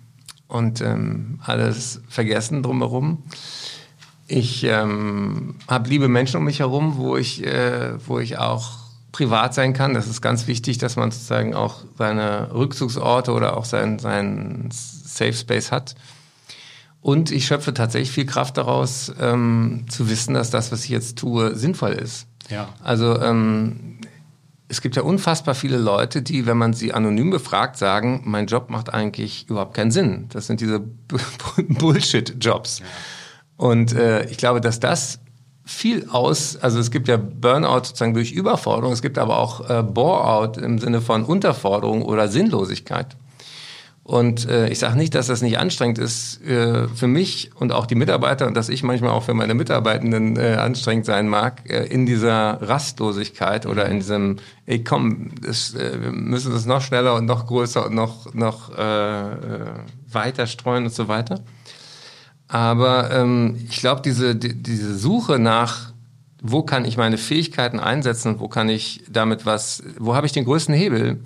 [0.55, 3.25] Und ähm, alles vergessen drumherum.
[4.29, 8.79] Ich ähm, habe liebe Menschen um mich herum, wo ich, äh, wo ich auch
[9.11, 9.95] privat sein kann.
[9.95, 15.33] Das ist ganz wichtig, dass man sozusagen auch seine Rückzugsorte oder auch seinen sein Safe
[15.33, 15.97] Space hat.
[17.01, 21.19] Und ich schöpfe tatsächlich viel Kraft daraus, ähm, zu wissen, dass das, was ich jetzt
[21.19, 22.29] tue, sinnvoll ist.
[22.49, 22.69] Ja.
[22.83, 23.94] Also ähm,
[24.75, 28.71] es gibt ja unfassbar viele Leute, die, wenn man sie anonym befragt, sagen, mein Job
[28.71, 30.27] macht eigentlich überhaupt keinen Sinn.
[30.31, 30.81] Das sind diese
[31.69, 32.81] Bullshit-Jobs.
[32.81, 32.85] Ja.
[33.57, 35.21] Und äh, ich glaube, dass das
[35.65, 39.85] viel aus, also es gibt ja Burnout sozusagen durch Überforderung, es gibt aber auch äh,
[39.85, 43.17] Bore-out im Sinne von Unterforderung oder Sinnlosigkeit.
[44.05, 47.87] Und äh, ich sage nicht, dass das nicht anstrengend ist äh, für mich und auch
[47.87, 51.87] die Mitarbeiter und dass ich manchmal auch für meine Mitarbeitenden äh, anstrengend sein mag, äh,
[51.87, 54.37] in dieser Rastlosigkeit oder in diesem,
[54.67, 58.77] ey komm, das, äh, wir müssen das noch schneller und noch größer und noch, noch
[58.77, 59.37] äh, äh
[60.13, 61.41] weiter streuen und so weiter.
[62.47, 65.93] Aber ähm, ich glaube, diese, die, diese Suche nach,
[66.43, 70.45] wo kann ich meine Fähigkeiten einsetzen wo kann ich damit was, wo habe ich den
[70.45, 71.21] größten Hebel,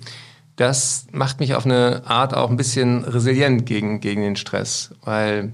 [0.59, 5.53] das macht mich auf eine Art auch ein bisschen resilient gegen, gegen den Stress, weil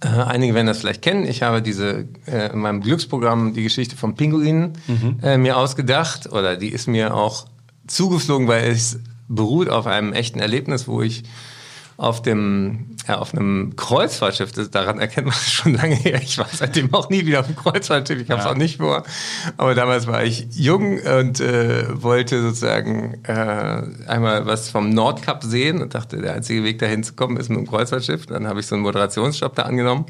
[0.00, 1.26] äh, einige werden das vielleicht kennen.
[1.26, 5.18] Ich habe diese äh, in meinem Glücksprogramm die Geschichte vom Pinguin mhm.
[5.22, 7.46] äh, mir ausgedacht oder die ist mir auch
[7.88, 11.24] zugeflogen, weil es beruht auf einem echten Erlebnis, wo ich
[11.96, 16.20] auf dem ja, auf einem Kreuzfahrtschiff, das, daran erkennt man es schon lange her.
[16.22, 18.52] Ich war seitdem auch nie wieder auf einem Kreuzfahrtschiff, ich habe es ja.
[18.52, 19.04] auch nicht vor.
[19.56, 25.82] Aber damals war ich jung und äh, wollte sozusagen äh, einmal was vom Nordkap sehen
[25.82, 28.26] und dachte, der einzige Weg dahin zu kommen ist mit einem Kreuzfahrtschiff.
[28.26, 30.06] Dann habe ich so einen Moderationsjob da angenommen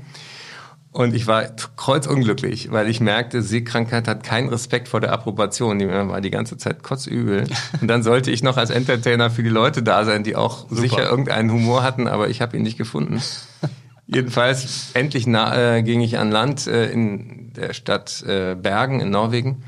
[0.94, 1.44] und ich war
[1.76, 5.80] kreuzunglücklich, weil ich merkte, Seekrankheit hat keinen Respekt vor der Approbation.
[5.80, 7.48] Die war die ganze Zeit kotzübel.
[7.80, 10.80] Und dann sollte ich noch als Entertainer für die Leute da sein, die auch Super.
[10.80, 13.20] sicher irgendeinen Humor hatten, aber ich habe ihn nicht gefunden.
[14.06, 19.64] Jedenfalls, endlich äh, ging ich an Land äh, in der Stadt äh, Bergen in Norwegen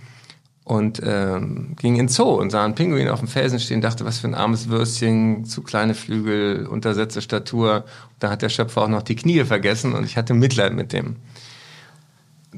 [0.66, 4.18] und ähm, ging in Zoo und sah einen Pinguin auf dem Felsen stehen, dachte, was
[4.18, 7.84] für ein armes Würstchen, zu kleine Flügel, untersetzte Statur.
[8.18, 11.18] Da hat der Schöpfer auch noch die Knie vergessen und ich hatte Mitleid mit dem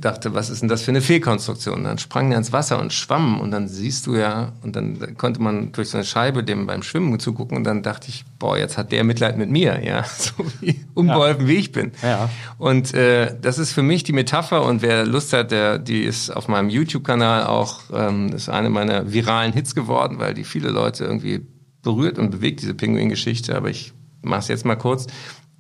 [0.00, 1.84] dachte, was ist denn das für eine Fehlkonstruktion?
[1.84, 5.40] Dann sprang er ins Wasser und schwamm und dann siehst du ja, und dann konnte
[5.42, 8.78] man durch so eine Scheibe dem beim Schwimmen zugucken und dann dachte ich, boah, jetzt
[8.78, 11.48] hat der Mitleid mit mir, ja, so wie unbeholfen ja.
[11.48, 11.92] wie ich bin.
[12.02, 12.30] Ja.
[12.58, 16.30] Und äh, das ist für mich die Metapher und wer Lust hat, der, die ist
[16.30, 21.04] auf meinem YouTube-Kanal auch, ähm, ist eine meiner viralen Hits geworden, weil die viele Leute
[21.04, 21.46] irgendwie
[21.82, 25.06] berührt und bewegt, diese Pinguin-Geschichte, aber ich mache es jetzt mal kurz.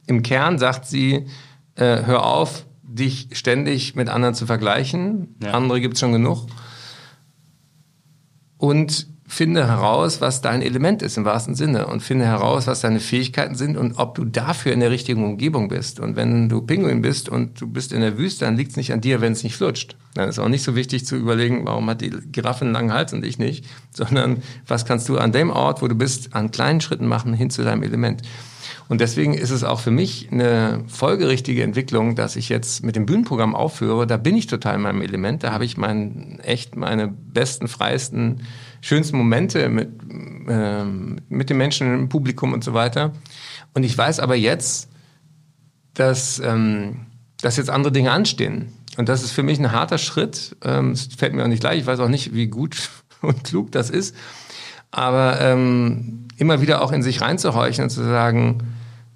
[0.06, 1.26] Im Kern sagt sie,
[1.74, 5.36] äh, hör auf, dich ständig mit anderen zu vergleichen.
[5.42, 5.52] Ja.
[5.52, 6.46] Andere gibt es schon genug.
[8.56, 12.98] Und finde heraus, was dein Element ist im wahrsten Sinne und finde heraus, was deine
[12.98, 16.00] Fähigkeiten sind und ob du dafür in der richtigen Umgebung bist.
[16.00, 18.90] Und wenn du Pinguin bist und du bist in der Wüste, dann liegt es nicht
[18.90, 19.96] an dir, wenn es nicht flutscht.
[20.14, 23.12] Dann ist auch nicht so wichtig zu überlegen, warum hat die Giraffe einen langen Hals
[23.12, 26.80] und ich nicht, sondern was kannst du an dem Ort, wo du bist, an kleinen
[26.80, 28.22] Schritten machen hin zu deinem Element.
[28.88, 33.04] Und deswegen ist es auch für mich eine folgerichtige Entwicklung, dass ich jetzt mit dem
[33.04, 34.06] Bühnenprogramm aufhöre.
[34.06, 35.42] Da bin ich total in meinem Element.
[35.42, 38.40] Da habe ich mein, echt meine besten, freiesten,
[38.80, 39.90] schönsten Momente mit,
[40.48, 43.12] äh, mit den Menschen im Publikum und so weiter.
[43.74, 44.88] Und ich weiß aber jetzt,
[45.92, 47.06] dass, ähm,
[47.42, 48.72] dass jetzt andere Dinge anstehen.
[48.96, 50.56] und das ist für mich ein harter Schritt.
[50.64, 51.82] Ähm, es fällt mir auch nicht leicht.
[51.82, 52.88] Ich weiß auch nicht, wie gut
[53.20, 54.16] und klug das ist.
[54.90, 58.62] Aber ähm, immer wieder auch in sich reinzuhorchen und zu sagen,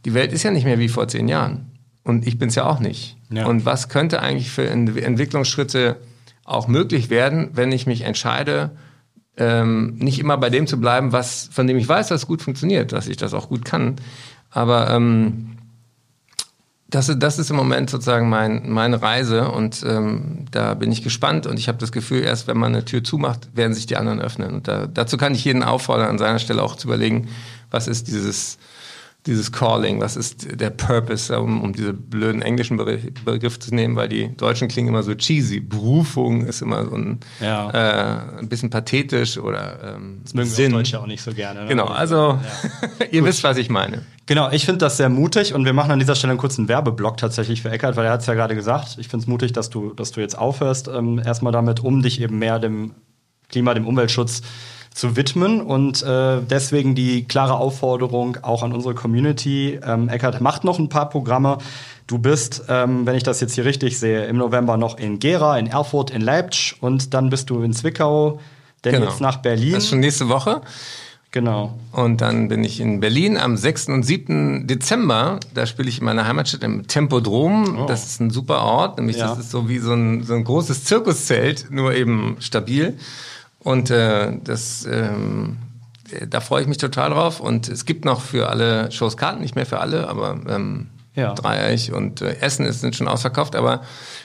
[0.05, 1.71] die Welt ist ja nicht mehr wie vor zehn Jahren.
[2.05, 3.17] Und ich bin es ja auch nicht.
[3.31, 3.47] Ja.
[3.47, 5.99] Und was könnte eigentlich für Entwicklungsschritte
[6.45, 8.73] auch möglich werden, wenn ich mich entscheide,
[9.37, 12.43] ähm, nicht immer bei dem zu bleiben, was, von dem ich weiß, dass es gut
[12.43, 13.97] funktioniert, dass ich das auch gut kann.
[14.51, 15.57] Aber ähm,
[16.89, 21.47] das, das ist im Moment sozusagen mein, meine Reise und ähm, da bin ich gespannt
[21.47, 24.21] und ich habe das Gefühl, erst wenn man eine Tür zumacht, werden sich die anderen
[24.21, 24.53] öffnen.
[24.53, 27.29] Und da, dazu kann ich jeden auffordern, an seiner Stelle auch zu überlegen,
[27.71, 28.59] was ist dieses
[29.27, 34.09] dieses Calling, was ist der Purpose, um, um diese blöden englischen Begriff zu nehmen, weil
[34.09, 35.61] die Deutschen klingen immer so cheesy.
[35.61, 37.71] Berufung ist immer so ein, ja.
[37.71, 40.73] äh, ein bisschen pathetisch oder ähm, Das mögen Sinn.
[40.73, 41.63] wir Deutsche auch nicht so gerne.
[41.63, 41.69] Ne?
[41.69, 43.07] Genau, also ja.
[43.13, 44.03] ihr wisst, was ich meine.
[44.27, 47.17] Genau, ich finde das sehr mutig und wir machen an dieser Stelle einen kurzen Werbeblock
[47.17, 48.97] tatsächlich für Eckert, weil er hat es ja gerade gesagt.
[48.99, 52.21] Ich finde es mutig, dass du, dass du jetzt aufhörst, ähm, erstmal damit, um dich
[52.21, 52.95] eben mehr dem
[53.49, 54.43] Klima, dem Umweltschutz
[54.95, 55.61] zu widmen.
[55.61, 59.81] Und äh, deswegen die klare Aufforderung auch an unsere Community.
[59.85, 61.59] Ähm, Eckart macht noch ein paar Programme.
[62.07, 65.59] Du bist, ähm, wenn ich das jetzt hier richtig sehe, im November noch in Gera,
[65.59, 68.41] in Erfurt, in Leipzig und dann bist du in Zwickau,
[68.85, 69.07] denn genau.
[69.07, 69.73] jetzt nach Berlin.
[69.73, 70.63] Das ist schon nächste Woche.
[71.31, 71.79] Genau.
[71.93, 73.89] Und dann bin ich in Berlin am 6.
[73.89, 74.67] und 7.
[74.67, 75.41] Dezember.
[75.55, 77.79] Da spiele ich in meiner Heimatstadt im Tempodrom.
[77.79, 77.87] Oh.
[77.87, 78.99] Das ist ein super Ort.
[78.99, 79.29] Nämlich ja.
[79.29, 82.99] das ist so wie so ein, so ein großes Zirkuszelt, nur eben stabil.
[83.63, 85.59] Und äh, das, ähm,
[86.29, 87.41] da freue ich mich total drauf.
[87.41, 91.35] Und es gibt noch für alle Shows Karten, nicht mehr für alle, aber ähm, ja.
[91.35, 93.55] Dreieich und äh, Essen ist, sind schon ausverkauft.
[93.55, 93.83] Aber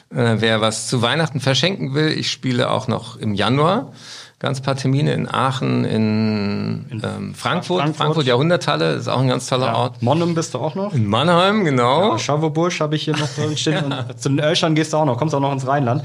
[0.09, 3.91] äh, wer was zu Weihnachten verschenken will, ich spiele auch noch im Januar
[4.39, 9.27] ganz paar Termine in Aachen, in, in ähm, Frankfurt, Frankfurt, Frankfurt Jahrhunderthalle, ist auch ein
[9.27, 9.75] ganz toller ja.
[9.75, 10.03] Ort.
[10.03, 10.93] Mannheim bist du auch noch?
[10.93, 12.15] In Mannheim, genau.
[12.15, 12.37] Ja,
[12.79, 13.89] habe ich hier noch drin stehen.
[13.89, 14.01] ja.
[14.09, 16.03] Und zu den Ölschern gehst du auch noch, kommst auch noch ins Rheinland.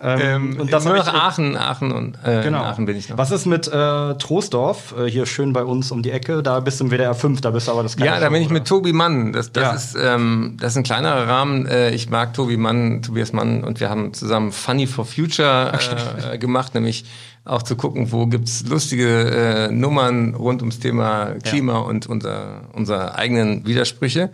[0.00, 2.62] Ähm, ähm, und das nur noch Aachen, Aachen und äh, genau.
[2.62, 3.18] Aachen bin ich noch.
[3.18, 6.42] Was ist mit äh, Trostorf, äh, hier schön bei uns um die Ecke?
[6.42, 8.50] Da bist du im WDR 5, da bist du aber das Ja, da bin ich
[8.50, 9.32] mit Tobi Mann.
[9.32, 9.72] Das, das, ja.
[9.72, 11.66] ist, ähm, das ist ein kleinerer Rahmen.
[11.66, 15.72] Äh, ich mag Tobi Mann, Tobias Mann und wir haben zusammen Funny for Future
[16.32, 17.04] äh, gemacht, nämlich
[17.44, 21.78] auch zu gucken, wo gibt's lustige äh, Nummern rund ums Thema Klima ja.
[21.78, 24.30] und unser, unsere eigenen Widersprüche.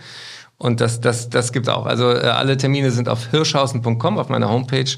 [0.57, 1.87] Und das, das, das gibt's auch.
[1.87, 4.91] Also äh, alle Termine sind auf hirschhausen.com auf meiner Homepage.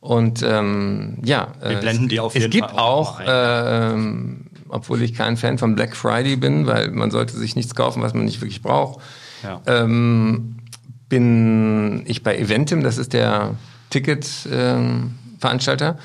[0.00, 4.46] Und ähm, ja, wir äh, blenden die auf jeden es gibt Fall auch, äh, ähm,
[4.68, 8.14] obwohl ich kein Fan von Black Friday bin, weil man sollte sich nichts kaufen, was
[8.14, 9.00] man nicht wirklich braucht.
[9.42, 9.60] Ja.
[9.66, 10.56] Ähm,
[11.08, 13.56] bin ich bei Eventim, das ist der
[13.90, 15.88] Ticket-Veranstalter.
[15.88, 15.96] Ähm,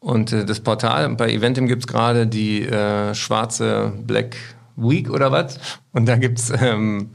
[0.00, 4.36] und äh, das Portal, bei Eventim gibt's gerade die äh, schwarze Black
[4.76, 5.60] Week oder was.
[5.92, 7.10] Und da gibt's ähm,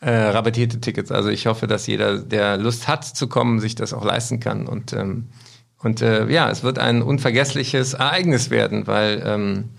[0.00, 1.12] äh, rabattierte Tickets.
[1.12, 4.66] Also ich hoffe, dass jeder, der Lust hat zu kommen, sich das auch leisten kann.
[4.66, 5.28] Und ähm,
[5.82, 9.70] und äh, ja, es wird ein unvergessliches Ereignis werden, weil ähm,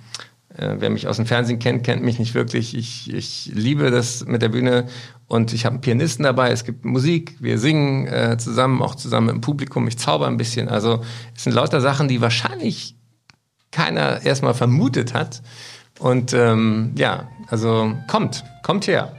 [0.58, 2.76] äh, wer mich aus dem Fernsehen kennt, kennt mich nicht wirklich.
[2.76, 4.88] Ich, ich liebe das mit der Bühne
[5.28, 6.52] und ich habe einen Pianisten dabei.
[6.52, 9.88] Es gibt Musik, wir singen äh, zusammen, auch zusammen im Publikum.
[9.88, 10.70] Ich zauber ein bisschen.
[10.70, 11.04] Also
[11.36, 12.96] es sind lauter Sachen, die wahrscheinlich
[13.72, 15.42] keiner erstmal vermutet hat.
[16.02, 19.16] Und ähm, ja, also kommt, kommt her.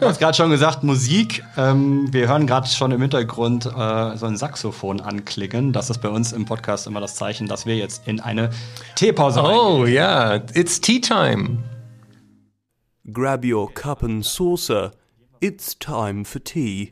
[0.00, 1.42] du hast gerade schon gesagt, Musik.
[1.56, 5.72] Ähm, wir hören gerade schon im Hintergrund äh, so ein Saxophon anklicken.
[5.72, 8.50] Das ist bei uns im Podcast immer das Zeichen, dass wir jetzt in eine
[8.94, 10.42] Teepause Oh ja, yeah.
[10.52, 11.64] it's tea time.
[13.10, 14.92] Grab your cup and saucer.
[15.40, 16.90] It's time for tea.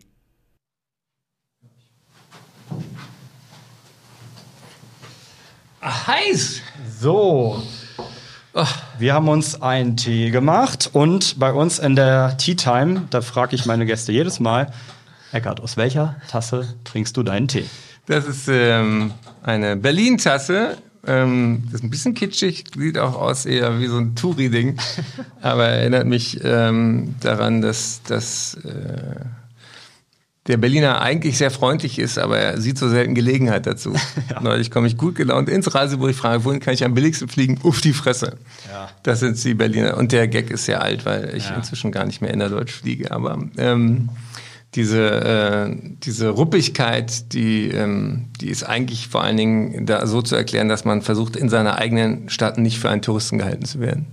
[5.83, 6.63] Heiß!
[6.99, 7.63] So,
[8.99, 13.55] wir haben uns einen Tee gemacht und bei uns in der Tea Time, da frage
[13.55, 14.73] ich meine Gäste jedes Mal,
[15.33, 17.67] Eckart, aus welcher Tasse trinkst du deinen Tee?
[18.07, 20.79] Das ist ähm, eine Berlin-Tasse.
[21.07, 24.79] Ähm, das ist ein bisschen kitschig, sieht auch aus eher wie so ein Touri-Ding,
[25.43, 29.25] aber erinnert mich ähm, daran, dass das äh,
[30.47, 33.95] der Berliner eigentlich sehr freundlich ist, aber er sieht so selten Gelegenheit dazu.
[34.31, 34.41] ja.
[34.41, 37.59] Neulich komme ich gut gelaunt ins Reisebuch, ich frage, wohin kann ich am billigsten fliegen?
[37.63, 38.37] Uff, die Fresse.
[38.71, 38.89] Ja.
[39.03, 39.97] Das sind die Berliner.
[39.97, 41.57] Und der Gag ist sehr alt, weil ich ja.
[41.57, 43.11] inzwischen gar nicht mehr innerdeutsch fliege.
[43.11, 44.11] Aber ähm,
[44.75, 50.37] diese, äh, diese Ruppigkeit, die, ähm, die ist eigentlich vor allen Dingen da so zu
[50.37, 54.07] erklären, dass man versucht, in seiner eigenen Stadt nicht für einen Touristen gehalten zu werden.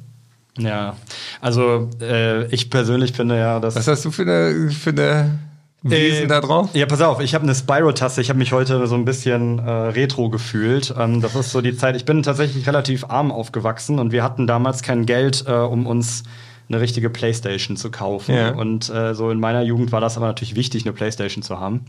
[0.58, 0.96] Ja,
[1.42, 3.76] also äh, ich persönlich finde ja, dass.
[3.76, 5.40] Was hast du für eine, für eine
[5.84, 6.70] wie äh, ist denn da drauf?
[6.74, 8.22] Ja, pass auf, ich habe eine Spyro-Tasse.
[8.22, 10.94] Ich habe mich heute so ein bisschen äh, retro gefühlt.
[10.98, 11.96] Ähm, das ist so die Zeit.
[11.96, 16.24] Ich bin tatsächlich relativ arm aufgewachsen und wir hatten damals kein Geld, äh, um uns
[16.70, 18.34] eine richtige Playstation zu kaufen.
[18.34, 18.54] Ja.
[18.54, 21.86] Und äh, so in meiner Jugend war das aber natürlich wichtig, eine Playstation zu haben.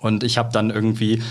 [0.00, 1.22] Und ich habe dann irgendwie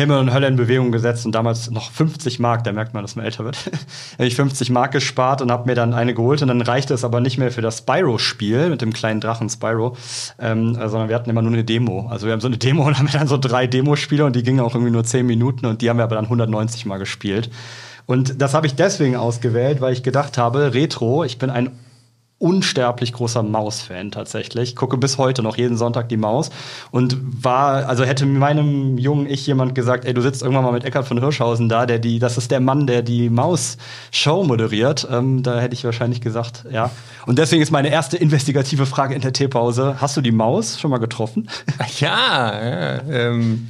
[0.00, 3.16] Himmel und Hölle in Bewegung gesetzt und damals noch 50 Mark, da merkt man, dass
[3.16, 3.56] man älter wird,
[4.14, 7.04] habe ich 50 Mark gespart und habe mir dann eine geholt und dann reichte es
[7.04, 9.96] aber nicht mehr für das Spyro-Spiel mit dem kleinen Drachen Spyro,
[10.38, 12.08] ähm, sondern wir hatten immer nur eine Demo.
[12.10, 14.60] Also wir haben so eine Demo und haben dann so drei Demospiele und die gingen
[14.60, 17.50] auch irgendwie nur 10 Minuten und die haben wir aber dann 190 Mal gespielt.
[18.06, 21.70] Und das habe ich deswegen ausgewählt, weil ich gedacht habe, Retro, ich bin ein
[22.40, 24.74] unsterblich großer Maus-Fan tatsächlich.
[24.74, 26.50] Gucke bis heute noch jeden Sonntag die Maus
[26.90, 30.84] und war, also hätte meinem jungen Ich jemand gesagt, ey, du sitzt irgendwann mal mit
[30.84, 35.42] Eckhard von Hirschhausen da, der die, das ist der Mann, der die Maus-Show moderiert, ähm,
[35.42, 36.90] da hätte ich wahrscheinlich gesagt, ja.
[37.26, 40.90] Und deswegen ist meine erste investigative Frage in der Teepause: Hast du die Maus schon
[40.90, 41.48] mal getroffen?
[41.98, 43.68] Ja, ja ähm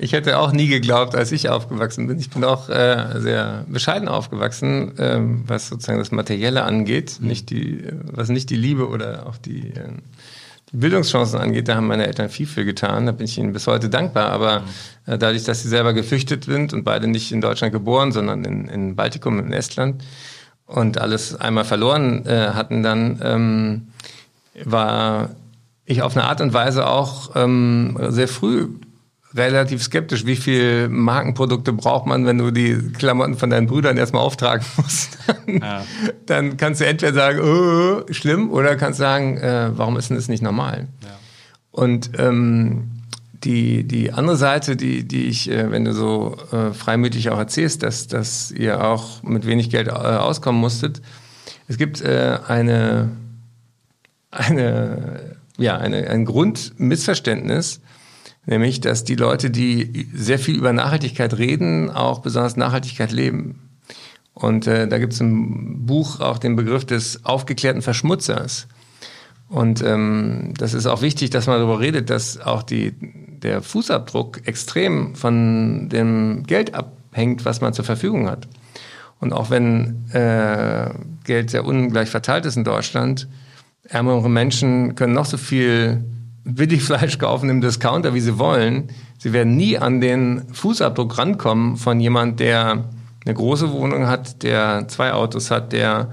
[0.00, 2.18] ich hätte auch nie geglaubt, als ich aufgewachsen bin.
[2.20, 7.26] Ich bin auch äh, sehr bescheiden aufgewachsen, ähm, was sozusagen das Materielle angeht, mhm.
[7.26, 9.88] nicht die, was nicht die Liebe oder auch die, äh,
[10.70, 11.66] die Bildungschancen angeht.
[11.66, 13.06] Da haben meine Eltern viel, viel getan.
[13.06, 14.30] Da bin ich ihnen bis heute dankbar.
[14.30, 15.12] Aber mhm.
[15.12, 18.68] äh, dadurch, dass sie selber geflüchtet sind und beide nicht in Deutschland geboren, sondern in,
[18.68, 20.04] in Baltikum, in Estland
[20.66, 23.88] und alles einmal verloren äh, hatten, dann ähm,
[24.64, 25.30] war
[25.86, 28.68] ich auf eine Art und Weise auch ähm, sehr früh
[29.38, 34.22] relativ skeptisch, wie viel Markenprodukte braucht man, wenn du die Klamotten von deinen Brüdern erstmal
[34.22, 35.18] auftragen musst.
[35.46, 35.84] ja.
[36.26, 40.28] Dann kannst du entweder sagen, oh, schlimm, oder kannst sagen, äh, warum ist denn das
[40.28, 40.88] nicht normal?
[41.02, 41.08] Ja.
[41.70, 42.90] Und ähm,
[43.44, 47.82] die, die andere Seite, die, die ich, äh, wenn du so äh, freimütig auch erzählst,
[47.82, 51.00] dass, dass ihr auch mit wenig Geld äh, auskommen musstet,
[51.68, 53.10] es gibt äh, eine,
[54.30, 57.80] eine, ja, eine, ein Grundmissverständnis,
[58.48, 63.68] Nämlich, dass die Leute, die sehr viel über Nachhaltigkeit reden, auch besonders Nachhaltigkeit leben.
[64.32, 68.66] Und äh, da gibt es im Buch auch den Begriff des aufgeklärten Verschmutzers.
[69.50, 74.46] Und ähm, das ist auch wichtig, dass man darüber redet, dass auch die, der Fußabdruck
[74.48, 78.48] extrem von dem Geld abhängt, was man zur Verfügung hat.
[79.20, 80.88] Und auch wenn äh,
[81.24, 83.28] Geld sehr ungleich verteilt ist in Deutschland,
[83.82, 86.02] ärmere Menschen können noch so viel
[86.54, 88.88] Billigfleisch kaufen im Discounter, wie sie wollen.
[89.18, 92.84] Sie werden nie an den Fußabdruck rankommen von jemand, der
[93.24, 96.10] eine große Wohnung hat, der zwei Autos hat, der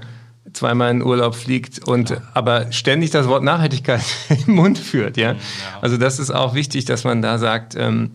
[0.52, 2.16] zweimal in Urlaub fliegt und ja.
[2.34, 4.02] aber ständig das Wort Nachhaltigkeit
[4.46, 5.16] im Mund führt.
[5.16, 5.32] Ja?
[5.32, 5.38] ja?
[5.80, 8.12] Also das ist auch wichtig, dass man da sagt, ähm,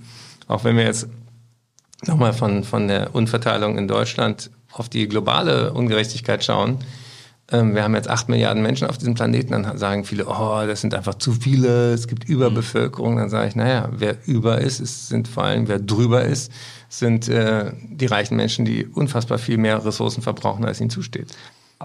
[0.47, 1.07] auch wenn wir jetzt
[2.05, 6.79] nochmal von, von der Unverteilung in Deutschland auf die globale Ungerechtigkeit schauen,
[7.51, 10.93] wir haben jetzt acht Milliarden Menschen auf diesem Planeten, dann sagen viele, oh, das sind
[10.93, 13.17] einfach zu viele, es gibt Überbevölkerung.
[13.17, 16.51] Dann sage ich, naja, wer über ist, es sind vor allem, wer drüber ist,
[16.87, 21.27] sind äh, die reichen Menschen, die unfassbar viel mehr Ressourcen verbrauchen, als ihnen zusteht.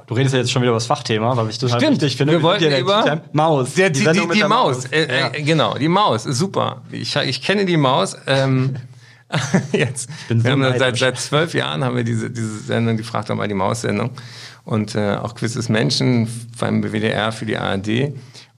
[0.06, 2.34] Du redest ja jetzt schon wieder über das Fachthema, was ich total Stimmt, wichtig finde.
[2.34, 3.74] Wir wollten der, über Maus.
[3.74, 4.48] Die, die, die, die Maus.
[4.48, 4.84] Maus.
[4.86, 5.30] Äh, ja.
[5.32, 6.82] äh, genau, die Maus ist super.
[6.92, 8.16] Ich, ich kenne die Maus.
[8.26, 8.76] Ähm,
[9.72, 10.08] jetzt.
[10.28, 13.34] wir so haben seit, seit zwölf Jahren haben wir diese, diese Sendung, die fragt doch
[13.34, 14.10] mal die Maus-Sendung
[14.66, 18.12] und äh, auch Quizzes Menschen beim WDR für die ARD.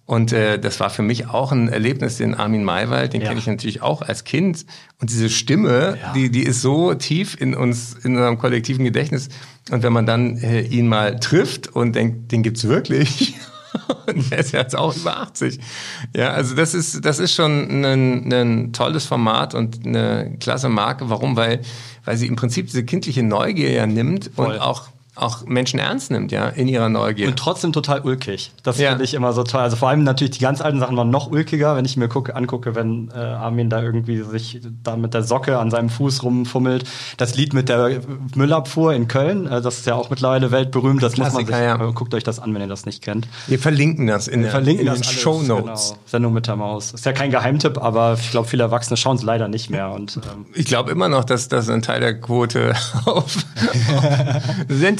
[0.07, 3.29] Und äh, das war für mich auch ein Erlebnis, den Armin Maywald, den ja.
[3.29, 4.65] kenne ich natürlich auch als Kind.
[5.01, 6.13] Und diese Stimme, ja.
[6.15, 9.29] die, die ist so tief in uns, in unserem kollektiven Gedächtnis.
[9.71, 13.35] Und wenn man dann äh, ihn mal trifft und denkt, den gibt's wirklich.
[14.07, 15.61] und er ist jetzt auch über 80.
[16.17, 21.11] Ja, also das ist, das ist schon ein, ein tolles Format und eine klasse Marke.
[21.11, 21.37] Warum?
[21.37, 21.61] Weil,
[22.07, 24.55] weil sie im Prinzip diese kindliche Neugier ja nimmt Voll.
[24.55, 24.89] und auch
[25.19, 27.29] auch Menschen ernst nimmt, ja, in ihrer Neugier.
[27.29, 28.53] Und trotzdem total ulkig.
[28.63, 28.91] Das ja.
[28.91, 29.61] finde ich immer so toll.
[29.61, 32.35] Also vor allem natürlich die ganz alten Sachen waren noch ulkiger, wenn ich mir gucke,
[32.35, 36.85] angucke, wenn äh, Armin da irgendwie sich da mit der Socke an seinem Fuß rumfummelt.
[37.17, 38.01] Das Lied mit der
[38.35, 41.03] Müllabfuhr in Köln, äh, das ist ja auch mittlerweile weltberühmt.
[41.03, 41.89] Das Klassiker, muss man sich, ja.
[41.89, 43.29] Äh, guckt euch das an, wenn ihr das nicht kennt.
[43.47, 45.91] Wir verlinken das in, Wir verlinken in den Show Notes.
[45.91, 46.01] Genau.
[46.07, 46.93] Sendung mit der Maus.
[46.93, 49.91] Ist ja kein Geheimtipp, aber ich glaube, viele Erwachsene schauen es leider nicht mehr.
[49.91, 53.39] Und, ähm ich glaube immer noch, dass das ein Teil der Quote auf, auf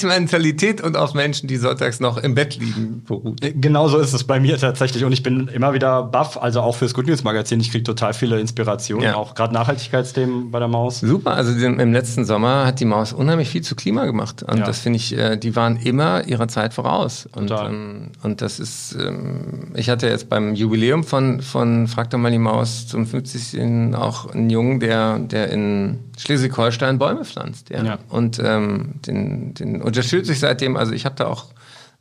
[0.09, 3.43] Sentimentalität und auf Menschen, die sonntags noch im Bett liegen, beruht.
[3.45, 5.05] Äh, genau so ist es bei mir tatsächlich.
[5.05, 7.61] Und ich bin immer wieder baff, also auch fürs Good News Magazin.
[7.61, 9.15] Ich kriege total viele Inspirationen, ja.
[9.15, 11.01] auch gerade Nachhaltigkeitsthemen bei der Maus.
[11.01, 14.43] Super, also im letzten Sommer hat die Maus unheimlich viel zu Klima gemacht.
[14.43, 14.65] Und ja.
[14.65, 17.29] das finde ich, äh, die waren immer ihrer Zeit voraus.
[17.35, 22.19] Und, ähm, und das ist, ähm, ich hatte jetzt beim Jubiläum von, von Frag doch
[22.19, 23.95] mal die Maus zum 50.
[23.95, 27.71] auch einen Jungen, der, der in Schleswig-Holstein Bäume pflanzt.
[27.71, 27.83] Ja.
[27.83, 27.99] ja.
[28.09, 30.77] Und ähm, den, den unterstütze ich seitdem.
[30.77, 31.47] Also ich habe da auch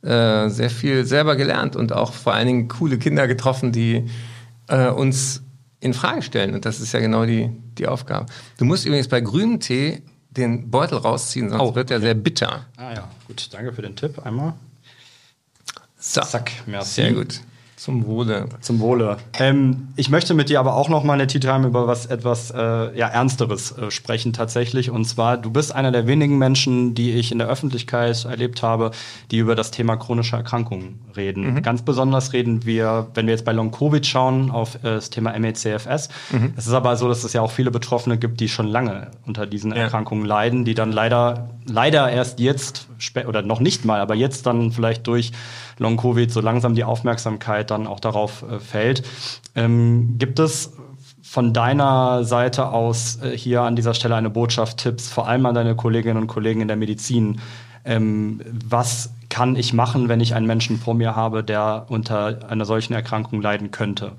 [0.02, 4.08] äh, sehr viel selber gelernt und auch vor allen Dingen coole Kinder getroffen, die
[4.68, 5.42] äh, uns
[5.80, 6.54] in Frage stellen.
[6.54, 8.26] Und das ist ja genau die, die Aufgabe.
[8.58, 12.66] Du musst übrigens bei grünem Tee den Beutel rausziehen, sonst oh, wird er sehr bitter.
[12.76, 14.24] Ah ja, gut, danke für den Tipp.
[14.24, 14.54] Einmal.
[15.98, 16.20] So.
[16.22, 17.02] Zack, merci.
[17.02, 17.40] Sehr gut.
[17.78, 18.48] Zum Wohle.
[18.60, 19.18] Zum Wohle.
[19.38, 22.50] Ähm, ich möchte mit dir aber auch noch mal eine Tea Time über was etwas
[22.50, 22.58] äh,
[22.98, 24.90] ja, Ernsteres äh, sprechen tatsächlich.
[24.90, 28.90] Und zwar, du bist einer der wenigen Menschen, die ich in der Öffentlichkeit erlebt habe,
[29.30, 31.54] die über das Thema chronische Erkrankungen reden.
[31.54, 31.62] Mhm.
[31.62, 35.38] Ganz besonders reden wir, wenn wir jetzt bei Long Covid schauen, auf äh, das Thema
[35.38, 36.08] MECFS.
[36.32, 36.54] Mhm.
[36.56, 39.46] Es ist aber so, dass es ja auch viele Betroffene gibt, die schon lange unter
[39.46, 39.82] diesen ja.
[39.82, 42.88] Erkrankungen leiden, die dann leider, leider erst jetzt,
[43.26, 45.32] oder noch nicht mal, aber jetzt dann vielleicht durch
[45.78, 49.02] Long-Covid so langsam die Aufmerksamkeit dann auch darauf äh, fällt.
[49.54, 50.72] Ähm, gibt es
[51.22, 55.54] von deiner Seite aus äh, hier an dieser Stelle eine Botschaft, Tipps, vor allem an
[55.54, 57.40] deine Kolleginnen und Kollegen in der Medizin?
[57.84, 62.64] Ähm, was kann ich machen, wenn ich einen Menschen vor mir habe, der unter einer
[62.64, 64.12] solchen Erkrankung leiden könnte?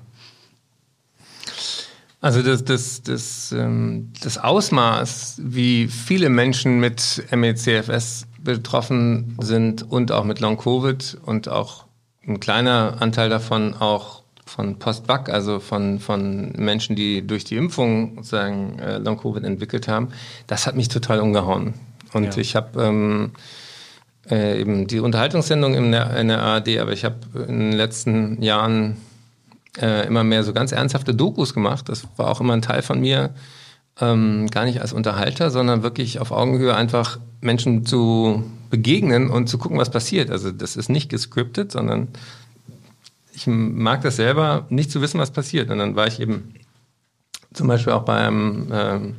[2.22, 10.11] Also das, das, das, ähm, das Ausmaß, wie viele Menschen mit MECFS betroffen sind und
[10.11, 11.86] auch mit Long-Covid und auch
[12.28, 18.15] ein kleiner Anteil davon auch von Post-Vac, also von, von Menschen, die durch die Impfung
[18.17, 20.09] sozusagen äh, Long-Covid entwickelt haben,
[20.47, 21.76] das hat mich total umgehauen.
[22.13, 22.38] Und ja.
[22.38, 23.32] ich habe ähm,
[24.30, 27.17] äh, eben die Unterhaltungssendung in der, in der ARD, aber ich habe
[27.47, 28.97] in den letzten Jahren
[29.78, 31.89] äh, immer mehr so ganz ernsthafte Dokus gemacht.
[31.89, 33.32] Das war auch immer ein Teil von mir,
[34.01, 39.57] ähm, gar nicht als Unterhalter, sondern wirklich auf Augenhöhe einfach Menschen zu begegnen und zu
[39.57, 40.30] gucken, was passiert.
[40.30, 42.07] Also das ist nicht gescriptet, sondern
[43.34, 45.70] ich mag das selber, nicht zu wissen, was passiert.
[45.70, 46.53] Und dann war ich eben
[47.53, 49.15] zum Beispiel auch bei einem ähm,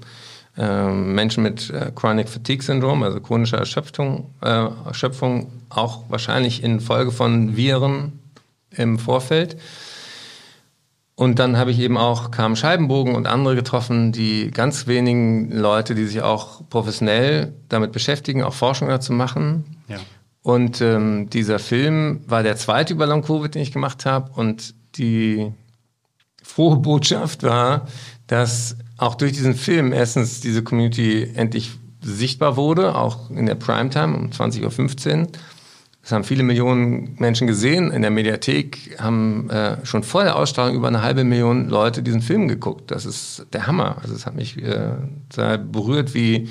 [0.56, 6.80] äh, Menschen mit äh, Chronic Fatigue Syndrom, also chronischer Erschöpfung, äh, Erschöpfung, auch wahrscheinlich in
[6.80, 8.18] Folge von Viren
[8.70, 9.56] im Vorfeld.
[11.20, 15.94] Und dann habe ich eben auch Carmen Scheibenbogen und andere getroffen, die ganz wenigen Leute,
[15.94, 19.82] die sich auch professionell damit beschäftigen, auch Forschung dazu machen.
[19.86, 19.98] Ja.
[20.40, 24.30] Und ähm, dieser Film war der zweite über Long Covid, den ich gemacht habe.
[24.32, 25.52] Und die
[26.42, 27.86] frohe Botschaft war,
[28.26, 34.16] dass auch durch diesen Film erstens diese Community endlich sichtbar wurde, auch in der Primetime
[34.16, 35.26] um 20.15 Uhr.
[36.10, 37.92] Das haben viele Millionen Menschen gesehen.
[37.92, 42.20] In der Mediathek haben äh, schon vor der Ausstrahlung über eine halbe Million Leute diesen
[42.20, 42.90] Film geguckt.
[42.90, 43.98] Das ist der Hammer.
[44.02, 44.94] Also es hat mich äh,
[45.32, 46.48] sehr berührt, wie,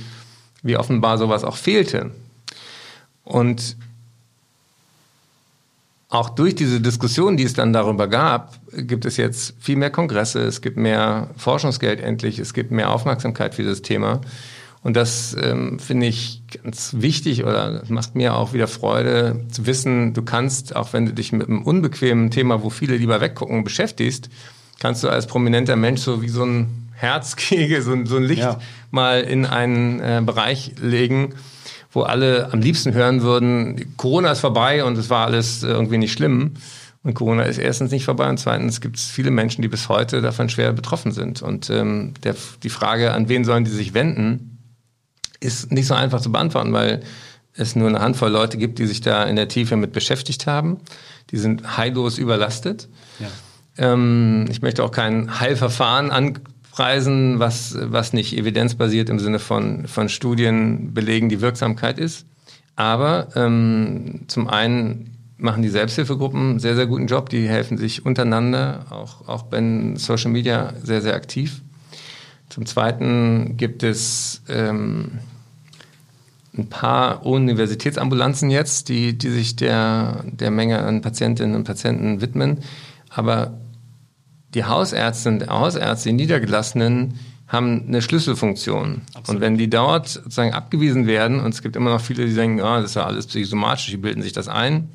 [0.63, 2.11] wie offenbar sowas auch fehlte.
[3.25, 3.75] Und
[6.07, 10.39] auch durch diese Diskussion, die es dann darüber gab, gibt es jetzt viel mehr Kongresse,
[10.39, 14.21] es gibt mehr Forschungsgeld endlich, es gibt mehr Aufmerksamkeit für das Thema.
[14.81, 20.13] Und das ähm, finde ich ganz wichtig oder macht mir auch wieder Freude zu wissen,
[20.13, 24.29] du kannst, auch wenn du dich mit einem unbequemen Thema, wo viele lieber weggucken, beschäftigst,
[24.79, 28.59] kannst du als prominenter Mensch so wie so ein Herzkegel, so, so ein Licht ja.
[28.91, 31.33] mal in einen äh, Bereich legen,
[31.91, 36.13] wo alle am liebsten hören würden, Corona ist vorbei und es war alles irgendwie nicht
[36.13, 36.53] schlimm.
[37.01, 40.21] Und Corona ist erstens nicht vorbei und zweitens gibt es viele Menschen, die bis heute
[40.21, 41.41] davon schwer betroffen sind.
[41.41, 44.58] Und ähm, der, die Frage, an wen sollen die sich wenden,
[45.39, 47.01] ist nicht so einfach zu beantworten, weil
[47.53, 50.77] es nur eine Handvoll Leute gibt, die sich da in der Tiefe mit beschäftigt haben.
[51.31, 52.87] Die sind heillos überlastet.
[53.19, 53.27] Ja.
[53.77, 60.09] Ähm, ich möchte auch kein Heilverfahren anpreisen, was, was nicht evidenzbasiert im Sinne von, von
[60.09, 62.25] Studien belegen, die Wirksamkeit ist.
[62.75, 67.29] Aber ähm, zum einen machen die Selbsthilfegruppen einen sehr, sehr guten Job.
[67.29, 69.61] Die helfen sich untereinander, auch, auch bei
[69.95, 71.61] Social Media sehr, sehr aktiv.
[72.49, 75.19] Zum Zweiten gibt es ähm,
[76.57, 82.59] ein paar Universitätsambulanzen jetzt, die, die sich der, der Menge an Patientinnen und Patienten widmen.
[83.09, 83.59] Aber
[84.53, 89.01] die Hausärztinnen und Hausärzte, die Niedergelassenen, haben eine Schlüsselfunktion.
[89.13, 89.29] Absolut.
[89.29, 92.61] Und wenn die dort sozusagen abgewiesen werden, und es gibt immer noch viele, die denken,
[92.61, 94.89] ah, das ist ja alles psychosomatisch, die bilden sich das ein,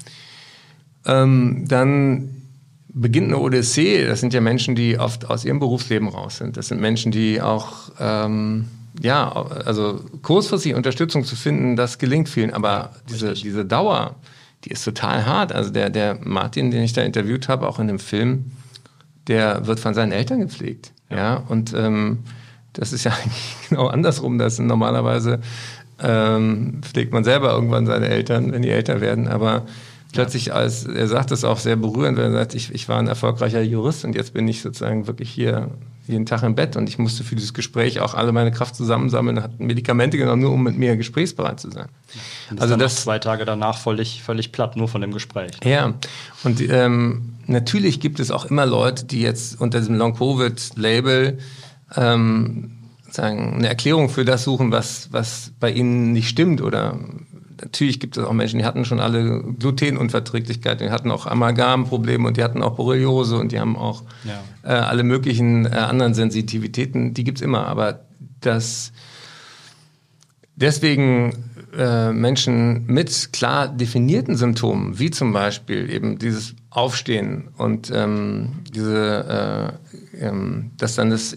[1.04, 2.43] ähm, dann
[2.94, 4.06] beginnt eine Odyssee.
[4.06, 6.56] Das sind ja Menschen, die oft aus ihrem Berufsleben raus sind.
[6.56, 8.66] Das sind Menschen, die auch, ähm,
[9.02, 12.52] ja, also kurzfristig Unterstützung zu finden, das gelingt vielen.
[12.52, 14.14] Aber diese, diese Dauer,
[14.64, 15.52] die ist total hart.
[15.52, 18.52] Also der, der Martin, den ich da interviewt habe, auch in dem Film,
[19.26, 20.92] der wird von seinen Eltern gepflegt.
[21.10, 21.36] Ja, ja?
[21.48, 22.20] und ähm,
[22.72, 23.12] das ist ja
[23.68, 24.38] genau andersrum.
[24.38, 25.40] Das normalerweise
[26.00, 29.26] ähm, pflegt man selber irgendwann seine Eltern, wenn die älter werden.
[29.26, 29.66] Aber
[30.14, 33.08] plötzlich als, er sagt das auch sehr berührend, weil er sagt, ich, ich war ein
[33.08, 35.70] erfolgreicher Jurist und jetzt bin ich sozusagen wirklich hier
[36.06, 39.42] jeden Tag im Bett und ich musste für dieses Gespräch auch alle meine Kraft zusammensammeln,
[39.42, 41.88] hat Medikamente genommen, nur um mit mir gesprächsbereit zu sein.
[42.50, 45.52] Ja, also das zwei Tage danach völlig, völlig platt, nur von dem Gespräch.
[45.64, 45.94] Ja,
[46.44, 51.38] und ähm, natürlich gibt es auch immer Leute, die jetzt unter diesem Long-Covid-Label
[51.96, 52.70] ähm,
[53.10, 56.98] sagen, eine Erklärung für das suchen, was, was bei ihnen nicht stimmt oder
[57.64, 62.36] natürlich gibt es auch Menschen, die hatten schon alle Glutenunverträglichkeit, die hatten auch Amalgamprobleme und
[62.36, 64.42] die hatten auch Borreliose und die haben auch ja.
[64.62, 67.66] äh, alle möglichen äh, anderen Sensitivitäten, die gibt's immer.
[67.66, 68.00] Aber
[68.40, 68.92] das
[70.56, 71.32] deswegen
[71.76, 79.72] äh, Menschen mit klar definierten Symptomen, wie zum Beispiel eben dieses Aufstehen und ähm, diese,
[80.20, 81.36] äh, ähm, dass dann das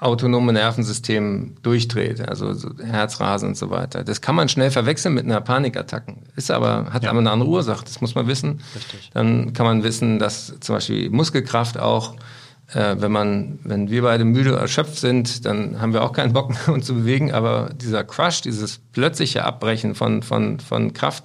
[0.00, 4.04] autonome Nervensystem durchdreht, also so Herzrasen und so weiter.
[4.04, 6.16] Das kann man schnell verwechseln mit einer Panikattacke.
[6.36, 7.10] Ist aber, hat ja.
[7.10, 8.60] aber eine andere Ursache, das muss man wissen.
[8.74, 9.10] Richtig.
[9.14, 12.16] Dann kann man wissen, dass zum Beispiel Muskelkraft auch,
[12.72, 16.50] äh, wenn man, wenn wir beide müde erschöpft sind, dann haben wir auch keinen Bock
[16.50, 17.32] mehr, uns zu bewegen.
[17.32, 21.24] Aber dieser Crush, dieses plötzliche Abbrechen von, von, von Kraft,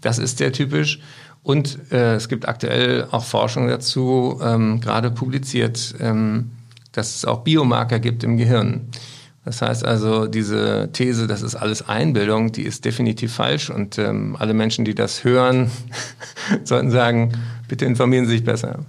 [0.00, 1.00] das ist sehr typisch.
[1.42, 6.50] Und äh, es gibt aktuell auch Forschung dazu, ähm, gerade publiziert, ähm,
[6.98, 8.88] dass es auch Biomarker gibt im Gehirn.
[9.44, 14.36] Das heißt also, diese These, das ist alles Einbildung, die ist definitiv falsch und ähm,
[14.38, 15.70] alle Menschen, die das hören,
[16.64, 17.32] sollten sagen,
[17.66, 18.80] bitte informieren Sie sich besser.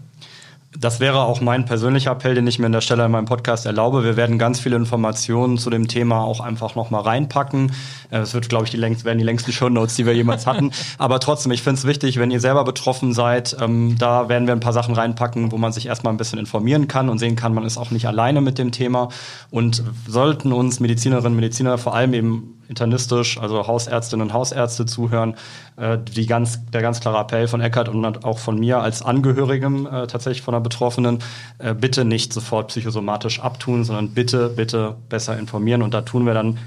[0.77, 3.65] Das wäre auch mein persönlicher Appell, den ich mir an der Stelle in meinem Podcast
[3.65, 4.03] erlaube.
[4.03, 7.71] Wir werden ganz viele Informationen zu dem Thema auch einfach nochmal reinpacken.
[8.11, 10.71] Äh, es wird, glaube ich, die längst, werden die längsten Shownotes, die wir jemals hatten.
[10.99, 14.53] Aber trotzdem, ich finde es wichtig, wenn ihr selber betroffen seid, ähm, da werden wir
[14.53, 17.55] ein paar Sachen reinpacken, wo man sich erstmal ein bisschen informieren kann und sehen kann,
[17.55, 19.09] man ist auch nicht alleine mit dem Thema.
[19.49, 25.35] Und sollten uns Medizinerinnen und Mediziner vor allem eben internistisch, also Hausärztinnen und Hausärzte zuhören.
[25.75, 29.87] Äh, die ganz, der ganz klare Appell von Eckert und auch von mir als Angehörigem
[29.87, 31.19] äh, tatsächlich von der Betroffenen,
[31.57, 35.81] äh, bitte nicht sofort psychosomatisch abtun, sondern bitte, bitte besser informieren.
[35.81, 36.59] Und da tun wir dann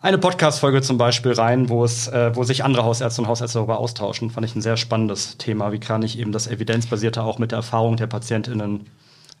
[0.00, 3.78] eine Podcast-Folge zum Beispiel rein, wo es, äh, wo sich andere Hausärzte und Hausärzte darüber
[3.78, 4.30] austauschen.
[4.30, 5.72] Fand ich ein sehr spannendes Thema.
[5.72, 8.86] Wie kann ich eben das Evidenzbasierte auch mit der Erfahrung der PatientInnen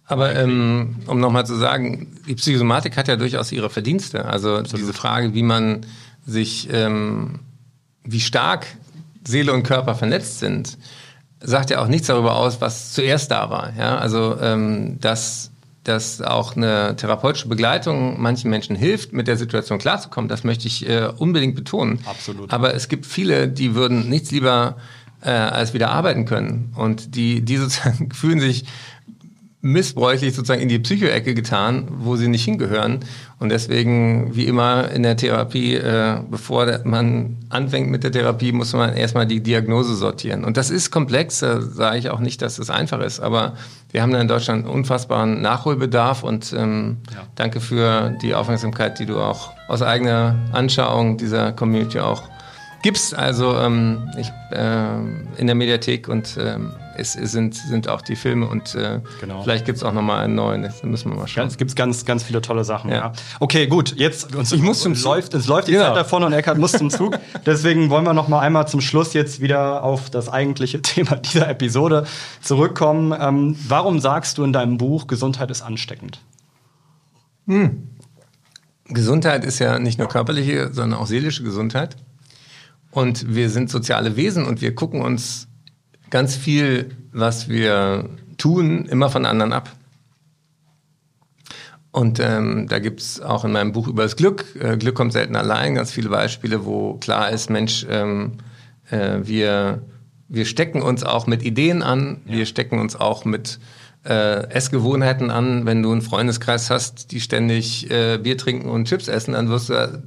[0.08, 4.24] aber ähm, um nochmal zu sagen, die Psychosomatik hat ja durchaus ihre Verdienste.
[4.24, 4.80] Also Absolut.
[4.80, 5.84] diese Frage, wie man
[6.26, 7.40] sich, ähm,
[8.04, 8.66] wie stark
[9.26, 10.78] Seele und Körper vernetzt sind,
[11.40, 13.72] sagt ja auch nichts darüber aus, was zuerst da war.
[13.78, 15.52] Ja, also ähm, dass
[15.84, 20.86] dass auch eine therapeutische Begleitung manchen Menschen hilft, mit der Situation klarzukommen, das möchte ich
[20.86, 22.00] äh, unbedingt betonen.
[22.04, 22.52] Absolut.
[22.52, 24.76] Aber es gibt viele, die würden nichts lieber
[25.22, 28.66] äh, als wieder arbeiten können und die die sozusagen fühlen sich
[29.60, 33.00] missbräuchlich sozusagen in die Psychoecke getan, wo sie nicht hingehören.
[33.40, 38.72] Und deswegen, wie immer in der Therapie, äh, bevor man anfängt mit der Therapie, muss
[38.72, 40.44] man erstmal die Diagnose sortieren.
[40.44, 43.54] Und das ist komplex, da sage ich auch nicht, dass es einfach ist, aber
[43.90, 47.22] wir haben da in Deutschland unfassbaren Nachholbedarf und ähm, ja.
[47.34, 52.22] danke für die Aufmerksamkeit, die du auch aus eigener Anschauung dieser Community auch
[52.82, 53.14] gibst.
[53.14, 54.98] Also ähm, ich, äh,
[55.38, 59.42] in der Mediathek und ähm, es, es sind, sind auch die Filme und äh, genau.
[59.42, 60.62] vielleicht gibt es auch nochmal einen neuen.
[60.62, 61.46] Das müssen wir mal schauen.
[61.46, 62.90] Es gibt ganz, ganz viele tolle Sachen.
[62.90, 62.96] Ja.
[62.96, 63.12] ja.
[63.40, 63.94] Okay, gut.
[63.96, 65.04] Jetzt uns, ich muss zum Zug.
[65.04, 65.86] läuft, es läuft die ja.
[65.86, 67.18] Zeit davon und Eckhard muss zum Zug.
[67.46, 71.48] Deswegen wollen wir noch mal einmal zum Schluss jetzt wieder auf das eigentliche Thema dieser
[71.48, 72.06] Episode
[72.42, 73.14] zurückkommen.
[73.18, 76.20] Ähm, warum sagst du in deinem Buch, Gesundheit ist ansteckend?
[77.46, 77.88] Hm.
[78.88, 81.96] Gesundheit ist ja nicht nur körperliche, sondern auch seelische Gesundheit.
[82.90, 85.47] Und wir sind soziale Wesen und wir gucken uns
[86.10, 89.70] ganz viel, was wir tun, immer von anderen ab.
[91.90, 95.36] Und ähm, da gibt's auch in meinem Buch über das Glück, äh, Glück kommt selten
[95.36, 98.34] allein, ganz viele Beispiele, wo klar ist, Mensch, ähm,
[98.90, 99.82] äh, wir,
[100.28, 102.38] wir stecken uns auch mit Ideen an, ja.
[102.38, 103.58] wir stecken uns auch mit
[104.04, 105.66] äh, Essgewohnheiten an.
[105.66, 109.70] Wenn du einen Freundeskreis hast, die ständig äh, Bier trinken und Chips essen, dann wirst
[109.70, 110.02] du,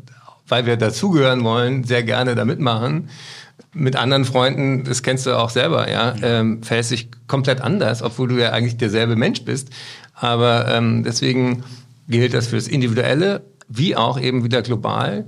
[0.48, 3.10] weil wir dazugehören wollen, sehr gerne da mitmachen
[3.74, 8.28] mit anderen Freunden, das kennst du auch selber, ja, ähm, verhältst dich komplett anders, obwohl
[8.28, 9.70] du ja eigentlich derselbe Mensch bist.
[10.14, 11.64] Aber ähm, deswegen
[12.08, 15.26] gilt das fürs Individuelle wie auch eben wieder global.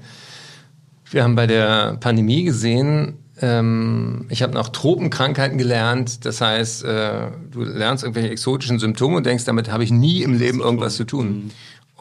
[1.09, 6.25] Wir haben bei der Pandemie gesehen, ähm, ich habe noch Tropenkrankheiten gelernt.
[6.25, 10.37] Das heißt, äh, du lernst irgendwelche exotischen Symptome und denkst, damit habe ich nie im
[10.37, 11.27] Leben irgendwas zu tun.
[11.27, 11.51] Mhm.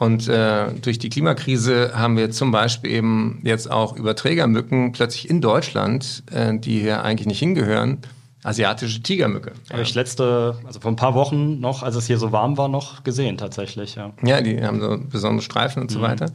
[0.03, 5.39] Und äh, durch die Klimakrise haben wir zum Beispiel eben jetzt auch Überträgermücken plötzlich in
[5.39, 7.99] Deutschland, äh, die hier eigentlich nicht hingehören,
[8.43, 9.53] asiatische Tigermücke.
[9.69, 9.81] Habe ja.
[9.81, 13.05] ich letzte, also vor ein paar Wochen noch, als es hier so warm war, noch
[13.05, 13.95] gesehen tatsächlich.
[13.95, 16.03] Ja, ja die haben so besondere Streifen und so mhm.
[16.03, 16.25] weiter.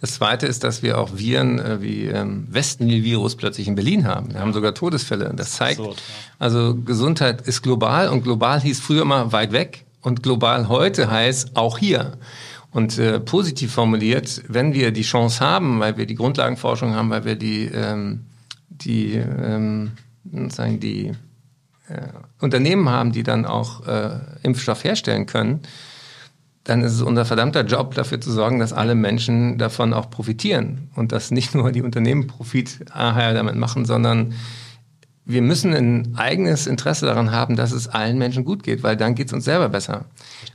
[0.00, 4.28] Das Zweite ist, dass wir auch Viren äh, wie ähm, Westnil-Virus plötzlich in Berlin haben.
[4.28, 4.40] Wir ja.
[4.40, 5.30] haben sogar Todesfälle.
[5.36, 6.02] Das zeigt, absurd,
[6.38, 11.54] also Gesundheit ist global und global hieß früher mal weit weg und global heute heißt
[11.58, 12.12] auch hier.
[12.72, 17.24] Und äh, positiv formuliert, wenn wir die Chance haben, weil wir die Grundlagenforschung haben, weil
[17.24, 18.26] wir die, ähm,
[18.68, 19.92] die, ähm,
[20.48, 21.08] sagen die
[21.88, 22.08] äh,
[22.40, 25.60] Unternehmen haben, die dann auch äh, Impfstoff herstellen können,
[26.64, 30.90] dann ist es unser verdammter Job, dafür zu sorgen, dass alle Menschen davon auch profitieren
[30.94, 34.34] und dass nicht nur die Unternehmen Profit damit machen, sondern
[35.24, 39.14] wir müssen ein eigenes Interesse daran haben, dass es allen Menschen gut geht, weil dann
[39.14, 40.06] geht es uns selber besser.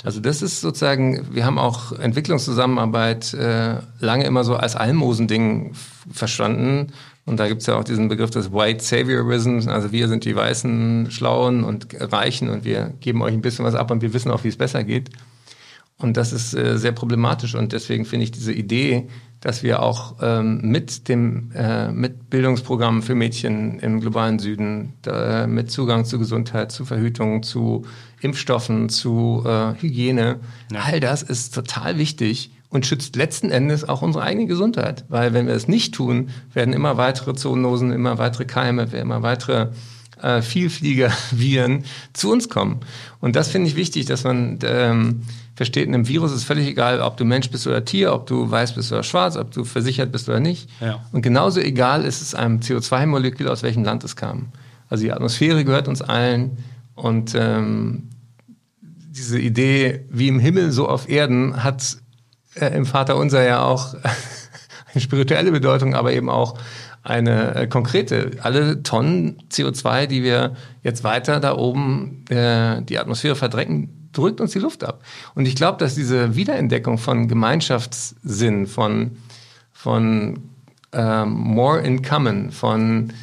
[0.03, 5.73] Also das ist sozusagen, wir haben auch Entwicklungszusammenarbeit äh, lange immer so als Almosending
[6.11, 6.91] verstanden.
[7.25, 10.35] Und da gibt es ja auch diesen Begriff des White Saviorism, also wir sind die
[10.35, 14.29] Weißen, Schlauen und Reichen und wir geben euch ein bisschen was ab und wir wissen
[14.29, 15.09] auch, wie es besser geht.
[15.97, 19.07] Und das ist äh, sehr problematisch und deswegen finde ich diese Idee,
[19.41, 25.45] dass wir auch ähm, mit dem äh, mit Bildungsprogrammen für Mädchen im globalen Süden, da,
[25.47, 27.85] mit Zugang zu Gesundheit, zu Verhütung, zu
[28.21, 30.39] Impfstoffen, zu äh, Hygiene,
[30.71, 30.81] ja.
[30.85, 35.47] all das ist total wichtig und schützt letzten Endes auch unsere eigene Gesundheit, weil wenn
[35.47, 39.69] wir es nicht tun, werden immer weitere Zoonosen, immer weitere Keime, immer weitere
[40.21, 42.79] äh, Vielflieger-Viren zu uns kommen.
[43.19, 45.21] Und das finde ich wichtig, dass man ähm,
[45.55, 48.73] versteht, einem Virus ist völlig egal, ob du Mensch bist oder Tier, ob du weiß
[48.73, 50.69] bist oder schwarz, ob du versichert bist oder nicht.
[50.81, 50.99] Ja.
[51.11, 54.49] Und genauso egal ist es einem CO2-Molekül, aus welchem Land es kam.
[54.89, 56.57] Also die Atmosphäre gehört uns allen
[56.93, 58.09] und ähm,
[58.81, 61.97] diese Idee, wie im Himmel, so auf Erden, hat
[62.55, 63.95] äh, im Vater unser ja auch
[64.93, 66.57] eine spirituelle Bedeutung, aber eben auch
[67.01, 68.31] eine äh, konkrete.
[68.41, 74.51] Alle Tonnen CO2, die wir jetzt weiter da oben äh, die Atmosphäre verdrecken, drückt uns
[74.51, 75.03] die Luft ab.
[75.35, 79.17] Und ich glaube, dass diese Wiederentdeckung von Gemeinschaftssinn, von,
[79.71, 80.39] von
[80.91, 83.13] ähm, more in common, von,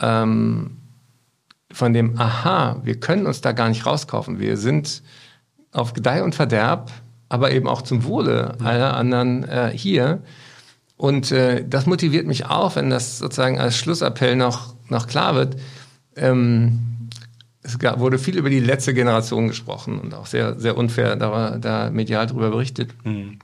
[0.00, 0.76] ähm,
[1.72, 4.40] von dem Aha, wir können uns da gar nicht rauskaufen.
[4.40, 5.02] Wir sind
[5.72, 6.90] auf Gedeih und Verderb,
[7.28, 10.22] aber eben auch zum Wohle aller anderen äh, hier.
[10.96, 15.56] Und äh, das motiviert mich auch, wenn das sozusagen als Schlussappell noch, noch klar wird.
[16.16, 16.99] Ähm,
[17.70, 21.58] es gab, wurde viel über die letzte Generation gesprochen und auch sehr, sehr unfair da,
[21.58, 22.94] da medial darüber berichtet.
[23.04, 23.38] Mhm.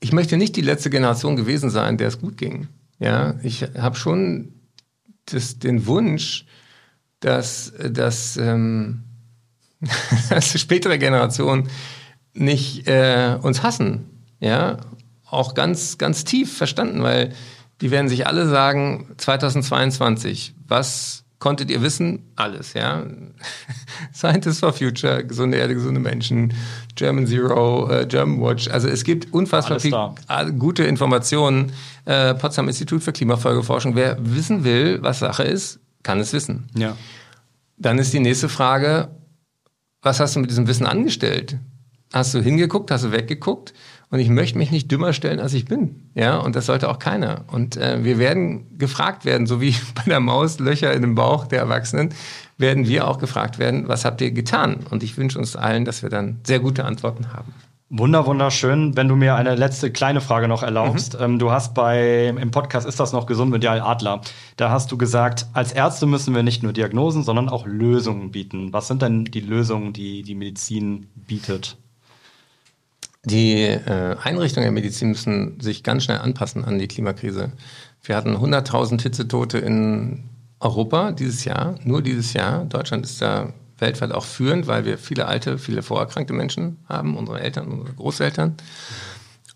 [0.00, 2.68] Ich möchte nicht die letzte Generation gewesen sein, der es gut ging.
[2.98, 4.52] Ja, ich habe schon
[5.26, 6.46] das, den Wunsch,
[7.20, 9.04] dass, dass, ähm,
[10.30, 11.68] dass spätere Generationen
[12.34, 14.04] nicht äh, uns hassen.
[14.40, 14.78] Ja,
[15.28, 17.32] auch ganz, ganz tief verstanden, weil
[17.80, 23.04] die werden sich alle sagen, 2022, was konntet ihr wissen, alles, ja.
[24.14, 26.54] Scientists for Future, gesunde Erde, gesunde Menschen,
[26.94, 28.68] German Zero, äh, German Watch.
[28.68, 29.94] Also es gibt unfassbar viel
[30.58, 31.72] gute Informationen.
[32.04, 33.96] Äh, Potsdam Institut für Klimafolgeforschung.
[33.96, 36.68] Wer wissen will, was Sache ist, kann es wissen.
[36.74, 36.96] Ja.
[37.76, 39.10] Dann ist die nächste Frage,
[40.02, 41.58] was hast du mit diesem Wissen angestellt?
[42.12, 43.74] Hast du hingeguckt, hast du weggeguckt?
[44.10, 46.10] Und ich möchte mich nicht dümmer stellen, als ich bin.
[46.14, 47.44] Ja, und das sollte auch keiner.
[47.48, 51.46] Und äh, wir werden gefragt werden, so wie bei der Maus Löcher in dem Bauch
[51.46, 52.10] der Erwachsenen,
[52.58, 54.86] werden wir auch gefragt werden, was habt ihr getan?
[54.90, 57.52] Und ich wünsche uns allen, dass wir dann sehr gute Antworten haben.
[57.88, 58.96] Wunder, wunderschön.
[58.96, 61.14] Wenn du mir eine letzte kleine Frage noch erlaubst.
[61.14, 61.24] Mhm.
[61.24, 64.22] Ähm, du hast bei, im Podcast Ist das noch gesund mit Jal Adler,
[64.56, 68.72] da hast du gesagt, als Ärzte müssen wir nicht nur Diagnosen, sondern auch Lösungen bieten.
[68.72, 71.76] Was sind denn die Lösungen, die die Medizin bietet?
[73.26, 77.50] Die äh, Einrichtungen der Medizin müssen sich ganz schnell anpassen an die Klimakrise.
[78.00, 82.66] Wir hatten 100.000 Hitzetote in Europa dieses Jahr, nur dieses Jahr.
[82.66, 87.40] Deutschland ist da weltweit auch führend, weil wir viele alte, viele vorerkrankte Menschen haben, unsere
[87.40, 88.54] Eltern, unsere Großeltern.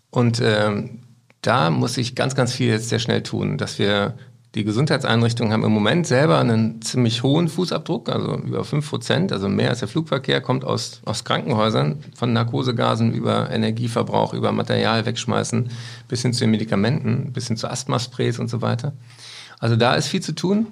[0.09, 0.99] Und ähm,
[1.41, 4.15] da muss sich ganz, ganz viel jetzt sehr schnell tun, dass wir
[4.53, 9.47] die Gesundheitseinrichtungen haben im Moment selber einen ziemlich hohen Fußabdruck, also über fünf Prozent, also
[9.47, 15.69] mehr als der Flugverkehr kommt aus, aus Krankenhäusern, von Narkosegasen über Energieverbrauch, über Material wegschmeißen,
[16.09, 18.91] bis hin zu den Medikamenten, bis hin zu Asthmasprays und so weiter.
[19.59, 20.67] Also da ist viel zu tun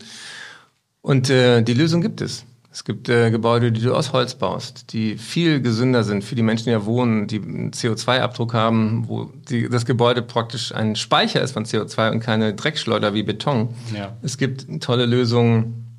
[1.01, 2.43] und äh, die Lösung gibt es.
[2.72, 6.43] Es gibt äh, Gebäude, die du aus Holz baust, die viel gesünder sind für die
[6.43, 11.41] Menschen, die da wohnen, die einen CO2-Abdruck haben, wo die, das Gebäude praktisch ein Speicher
[11.41, 13.70] ist von CO2 und keine Dreckschleuder wie Beton.
[13.95, 14.15] Ja.
[14.22, 15.89] Es gibt tolle Lösungen,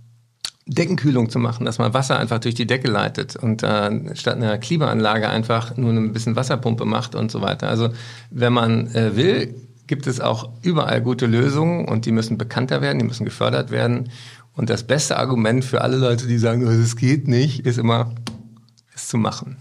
[0.67, 4.57] Deckenkühlung zu machen, dass man Wasser einfach durch die Decke leitet und äh, statt einer
[4.59, 7.69] Klimaanlage einfach nur ein bisschen Wasserpumpe macht und so weiter.
[7.69, 7.89] Also
[8.31, 9.55] wenn man äh, will,
[9.89, 14.11] gibt es auch überall gute Lösungen und die müssen bekannter werden, die müssen gefördert werden.
[14.55, 18.15] Und das beste Argument für alle Leute, die sagen, es geht nicht, ist immer,
[18.95, 19.59] es zu machen.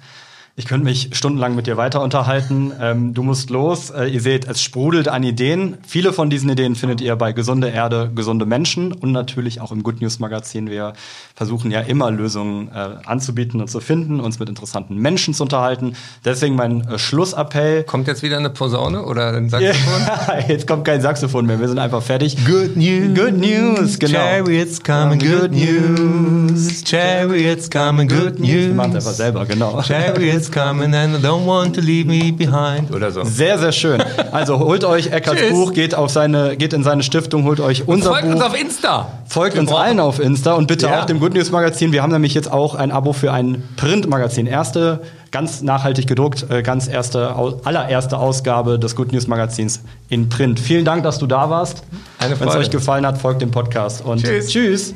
[0.59, 2.73] Ich könnte mich stundenlang mit dir weiter unterhalten.
[2.81, 3.91] Ähm, du musst los.
[3.91, 5.77] Äh, ihr seht, es sprudelt an Ideen.
[5.87, 9.83] Viele von diesen Ideen findet ihr bei Gesunde Erde, gesunde Menschen und natürlich auch im
[9.83, 10.69] Good News Magazin.
[10.69, 10.91] Wir
[11.33, 15.95] versuchen ja immer Lösungen äh, anzubieten und zu finden, uns mit interessanten Menschen zu unterhalten.
[16.25, 17.85] Deswegen mein äh, Schlussappell.
[17.85, 20.01] Kommt jetzt wieder eine Posaune oder ein Saxophon?
[20.49, 21.61] jetzt kommt kein Saxophon mehr.
[21.61, 22.35] Wir sind einfach fertig.
[22.45, 23.17] Good News.
[23.17, 24.19] Good News, genau.
[24.19, 26.83] Chariots coming, good news.
[26.83, 28.49] Chariots coming, good news.
[28.49, 29.81] Wir machen es einfach selber, genau.
[29.83, 32.91] Chariots is coming and I don't want to leave me behind.
[32.93, 33.23] Oder so.
[33.23, 34.01] Sehr, sehr schön.
[34.31, 35.41] Also holt euch Eckarts.
[35.51, 38.33] Buch, geht, auf seine, geht in seine Stiftung, holt euch unser Folgt Buch.
[38.33, 39.11] uns auf Insta.
[39.27, 41.01] Folgt Wir uns brauchen- allen auf Insta und bitte Ja.
[41.01, 41.91] auch dem Good News Magazin.
[41.91, 44.47] Wir haben nämlich jetzt auch ein Abo für ein Printmagazin.
[44.47, 50.59] Erste, ganz nachhaltig gedruckt, äh, ganz erste, allererste Ausgabe des Good News Magazins in Print.
[50.59, 51.83] Vielen Dank, dass du da warst.
[52.19, 54.47] Wenn es euch gefallen hat, folgt dem Podcast und Tschüss.
[54.47, 54.93] tschüss.